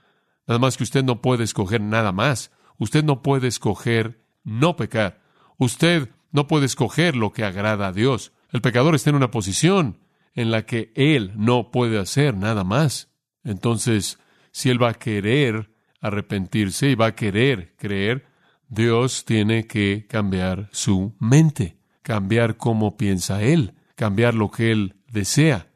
Nada 0.48 0.58
más 0.58 0.76
que 0.76 0.86
usted 0.86 1.04
no 1.04 1.22
puede 1.22 1.44
escoger 1.44 1.82
nada 1.82 2.12
más. 2.12 2.50
Usted 2.78 3.04
no 3.04 3.22
puede 3.22 3.48
escoger 3.48 4.24
no 4.44 4.76
pecar. 4.76 5.22
Usted 5.58 6.10
no 6.32 6.48
puede 6.48 6.66
escoger 6.66 7.16
lo 7.16 7.32
que 7.32 7.44
agrada 7.44 7.88
a 7.88 7.92
Dios. 7.92 8.34
El 8.52 8.62
pecador 8.62 8.96
está 8.96 9.10
en 9.10 9.16
una 9.16 9.32
posición 9.32 10.00
en 10.34 10.52
la 10.52 10.66
que 10.66 10.92
él 10.96 11.34
no 11.36 11.72
puede 11.72 12.00
hacer 12.00 12.36
nada 12.36 12.64
más. 12.64 13.10
Entonces, 13.44 14.20
si 14.52 14.70
él 14.70 14.82
va 14.82 14.90
a 14.90 14.94
querer 14.94 15.72
arrepentirse 16.00 16.90
y 16.90 16.96
va 16.96 17.08
a 17.08 17.16
querer 17.16 17.76
creer, 17.76 18.28
Dios 18.70 19.26
tiene 19.26 19.66
que 19.66 20.06
cambiar 20.08 20.70
su 20.72 21.16
mente, 21.20 21.78
cambiar 22.02 22.58
cómo 22.58 22.98
piensa 22.98 23.42
él, 23.42 23.74
cambiar 23.96 24.34
lo 24.36 24.52
que 24.52 24.72
él 24.72 24.96
desea, 25.12 25.72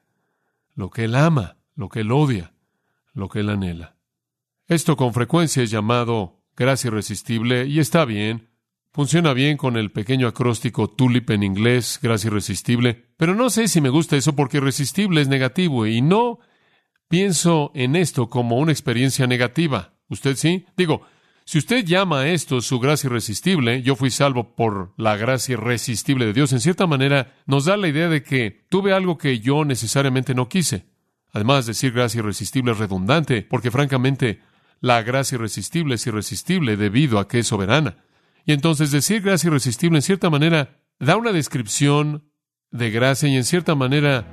lo 0.75 0.89
que 0.89 1.05
él 1.05 1.15
ama, 1.15 1.57
lo 1.75 1.89
que 1.89 2.01
él 2.01 2.11
odia, 2.11 2.53
lo 3.13 3.29
que 3.29 3.39
él 3.39 3.49
anhela. 3.49 3.95
Esto 4.67 4.95
con 4.95 5.13
frecuencia 5.13 5.63
es 5.63 5.71
llamado 5.71 6.40
gracia 6.61 6.89
irresistible, 6.89 7.65
y 7.65 7.79
está 7.79 8.05
bien. 8.05 8.49
Funciona 8.93 9.33
bien 9.33 9.57
con 9.57 9.77
el 9.77 9.91
pequeño 9.91 10.27
acróstico 10.27 10.89
tulip 10.89 11.31
en 11.31 11.41
inglés, 11.43 11.99
gracia 12.03 12.27
irresistible, 12.27 13.07
pero 13.17 13.33
no 13.33 13.49
sé 13.49 13.67
si 13.67 13.81
me 13.81 13.89
gusta 13.89 14.15
eso 14.15 14.35
porque 14.35 14.57
irresistible 14.57 15.21
es 15.21 15.27
negativo 15.27 15.87
y 15.87 16.01
no 16.01 16.39
pienso 17.07 17.71
en 17.73 17.95
esto 17.95 18.29
como 18.29 18.57
una 18.59 18.71
experiencia 18.71 19.25
negativa. 19.27 19.95
¿Usted 20.07 20.35
sí? 20.35 20.65
Digo, 20.77 21.01
Si 21.45 21.57
usted 21.57 21.83
llama 21.83 22.21
a 22.21 22.29
esto 22.29 22.61
su 22.61 22.79
gracia 22.79 23.07
irresistible, 23.07 23.81
yo 23.81 23.95
fui 23.95 24.11
salvo 24.11 24.55
por 24.55 24.93
la 24.97 25.17
gracia 25.17 25.53
irresistible 25.53 26.25
de 26.25 26.33
Dios, 26.33 26.53
en 26.53 26.61
cierta 26.61 26.87
manera 26.87 27.33
nos 27.45 27.65
da 27.65 27.77
la 27.77 27.87
idea 27.87 28.07
de 28.09 28.23
que 28.23 28.65
tuve 28.69 28.93
algo 28.93 29.17
que 29.17 29.39
yo 29.39 29.65
necesariamente 29.65 30.35
no 30.35 30.47
quise. 30.47 30.85
Además, 31.33 31.65
decir 31.65 31.91
gracia 31.93 32.19
irresistible 32.19 32.71
es 32.73 32.77
redundante, 32.77 33.41
porque 33.41 33.71
francamente 33.71 34.41
la 34.81 35.03
gracia 35.03 35.35
irresistible 35.35 35.95
es 35.95 36.07
irresistible 36.07 36.75
debido 36.75 37.19
a 37.19 37.27
que 37.27 37.39
es 37.39 37.47
soberana. 37.47 37.97
Y 38.45 38.51
entonces 38.51 38.91
decir 38.91 39.21
gracia 39.21 39.47
irresistible 39.47 39.99
en 39.99 40.01
cierta 40.01 40.29
manera 40.31 40.79
da 40.99 41.15
una 41.15 41.31
descripción 41.31 42.23
de 42.71 42.89
gracia 42.89 43.29
y 43.29 43.37
en 43.37 43.43
cierta 43.43 43.75
manera 43.75 44.25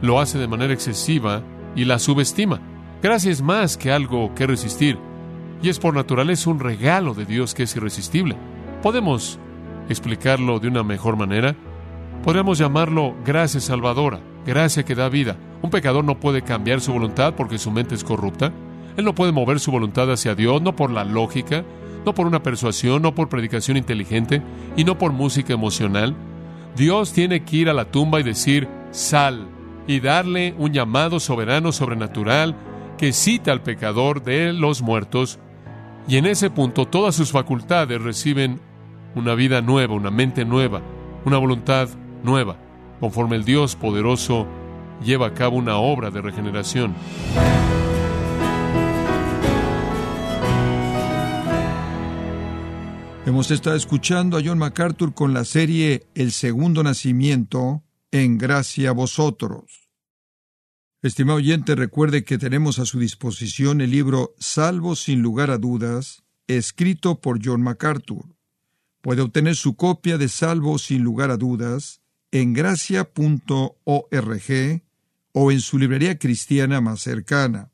lo 0.00 0.18
hace 0.18 0.38
de 0.38 0.48
manera 0.48 0.72
excesiva 0.72 1.44
y 1.76 1.84
la 1.84 1.98
subestima. 1.98 2.60
Gracia 3.02 3.30
es 3.30 3.42
más 3.42 3.76
que 3.76 3.92
algo 3.92 4.34
que 4.34 4.46
resistir 4.46 4.98
y 5.62 5.68
es 5.68 5.78
por 5.78 5.94
naturaleza 5.94 6.48
un 6.48 6.60
regalo 6.60 7.12
de 7.12 7.26
Dios 7.26 7.54
que 7.54 7.64
es 7.64 7.76
irresistible. 7.76 8.36
¿Podemos 8.82 9.38
explicarlo 9.90 10.58
de 10.58 10.68
una 10.68 10.82
mejor 10.82 11.16
manera? 11.16 11.54
Podríamos 12.24 12.56
llamarlo 12.56 13.14
gracia 13.24 13.60
salvadora, 13.60 14.20
gracia 14.46 14.82
que 14.82 14.94
da 14.94 15.10
vida. 15.10 15.36
Un 15.60 15.70
pecador 15.70 16.04
no 16.04 16.18
puede 16.18 16.40
cambiar 16.40 16.80
su 16.80 16.92
voluntad 16.92 17.34
porque 17.34 17.58
su 17.58 17.70
mente 17.70 17.94
es 17.94 18.04
corrupta. 18.04 18.52
Él 18.96 19.04
no 19.04 19.14
puede 19.14 19.32
mover 19.32 19.60
su 19.60 19.70
voluntad 19.70 20.10
hacia 20.10 20.34
Dios, 20.34 20.60
no 20.62 20.76
por 20.76 20.90
la 20.90 21.04
lógica, 21.04 21.64
no 22.04 22.14
por 22.14 22.26
una 22.26 22.42
persuasión, 22.42 23.02
no 23.02 23.14
por 23.14 23.28
predicación 23.28 23.76
inteligente 23.76 24.42
y 24.76 24.84
no 24.84 24.98
por 24.98 25.12
música 25.12 25.52
emocional. 25.52 26.14
Dios 26.76 27.12
tiene 27.12 27.44
que 27.44 27.56
ir 27.56 27.68
a 27.68 27.74
la 27.74 27.86
tumba 27.86 28.20
y 28.20 28.22
decir, 28.22 28.68
sal, 28.90 29.48
y 29.86 30.00
darle 30.00 30.54
un 30.56 30.72
llamado 30.72 31.20
soberano, 31.20 31.72
sobrenatural, 31.72 32.56
que 32.96 33.12
cita 33.12 33.52
al 33.52 33.62
pecador 33.62 34.22
de 34.22 34.52
los 34.52 34.82
muertos, 34.82 35.38
y 36.06 36.16
en 36.16 36.26
ese 36.26 36.50
punto 36.50 36.86
todas 36.86 37.14
sus 37.14 37.32
facultades 37.32 38.00
reciben 38.00 38.60
una 39.14 39.34
vida 39.34 39.62
nueva, 39.62 39.94
una 39.94 40.10
mente 40.10 40.44
nueva, 40.44 40.80
una 41.24 41.38
voluntad 41.38 41.88
nueva, 42.22 42.56
conforme 43.00 43.36
el 43.36 43.44
Dios 43.44 43.76
poderoso 43.76 44.46
lleva 45.02 45.28
a 45.28 45.34
cabo 45.34 45.56
una 45.56 45.76
obra 45.76 46.10
de 46.10 46.20
regeneración. 46.20 46.94
Hemos 53.26 53.50
estado 53.50 53.76
escuchando 53.76 54.38
a 54.38 54.42
John 54.42 54.56
MacArthur 54.56 55.12
con 55.12 55.34
la 55.34 55.44
serie 55.44 56.06
El 56.14 56.32
Segundo 56.32 56.82
Nacimiento, 56.82 57.84
en 58.10 58.38
gracia 58.38 58.88
a 58.90 58.92
vosotros. 58.92 59.90
Estimado 61.02 61.36
oyente, 61.36 61.74
recuerde 61.74 62.24
que 62.24 62.38
tenemos 62.38 62.78
a 62.78 62.86
su 62.86 62.98
disposición 62.98 63.82
el 63.82 63.90
libro 63.90 64.34
Salvo 64.38 64.96
sin 64.96 65.20
lugar 65.20 65.50
a 65.50 65.58
dudas, 65.58 66.24
escrito 66.46 67.20
por 67.20 67.44
John 67.44 67.60
MacArthur. 67.60 68.24
Puede 69.02 69.20
obtener 69.20 69.54
su 69.54 69.76
copia 69.76 70.16
de 70.16 70.28
Salvo 70.28 70.78
sin 70.78 71.02
lugar 71.02 71.30
a 71.30 71.36
dudas 71.36 72.00
en 72.32 72.54
gracia.org 72.54 73.12
o 75.32 75.52
en 75.52 75.60
su 75.60 75.78
librería 75.78 76.18
cristiana 76.18 76.80
más 76.80 77.02
cercana. 77.02 77.70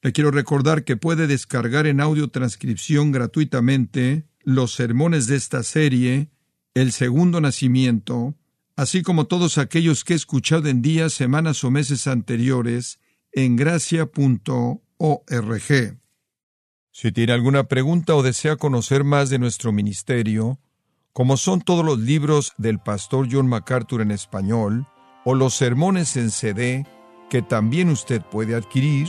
Le 0.00 0.12
quiero 0.12 0.30
recordar 0.30 0.84
que 0.84 0.96
puede 0.96 1.26
descargar 1.26 1.88
en 1.88 2.00
audio 2.00 2.28
transcripción 2.28 3.10
gratuitamente 3.10 4.28
los 4.44 4.74
sermones 4.74 5.26
de 5.26 5.36
esta 5.36 5.62
serie, 5.62 6.28
El 6.74 6.92
Segundo 6.92 7.40
Nacimiento, 7.40 8.34
así 8.76 9.02
como 9.02 9.26
todos 9.26 9.58
aquellos 9.58 10.04
que 10.04 10.12
he 10.12 10.16
escuchado 10.16 10.68
en 10.68 10.82
días, 10.82 11.12
semanas 11.12 11.64
o 11.64 11.70
meses 11.70 12.06
anteriores 12.06 12.98
en 13.32 13.56
gracia.org. 13.56 14.80
Si 16.90 17.10
tiene 17.10 17.32
alguna 17.32 17.64
pregunta 17.64 18.14
o 18.14 18.22
desea 18.22 18.56
conocer 18.56 19.02
más 19.02 19.30
de 19.30 19.38
nuestro 19.38 19.72
ministerio, 19.72 20.60
como 21.12 21.36
son 21.36 21.60
todos 21.60 21.84
los 21.84 21.98
libros 21.98 22.52
del 22.58 22.78
pastor 22.78 23.28
John 23.30 23.48
MacArthur 23.48 24.02
en 24.02 24.10
español, 24.10 24.86
o 25.24 25.34
los 25.34 25.54
sermones 25.54 26.16
en 26.16 26.30
CD, 26.30 26.86
que 27.30 27.42
también 27.42 27.88
usted 27.88 28.22
puede 28.22 28.54
adquirir, 28.54 29.08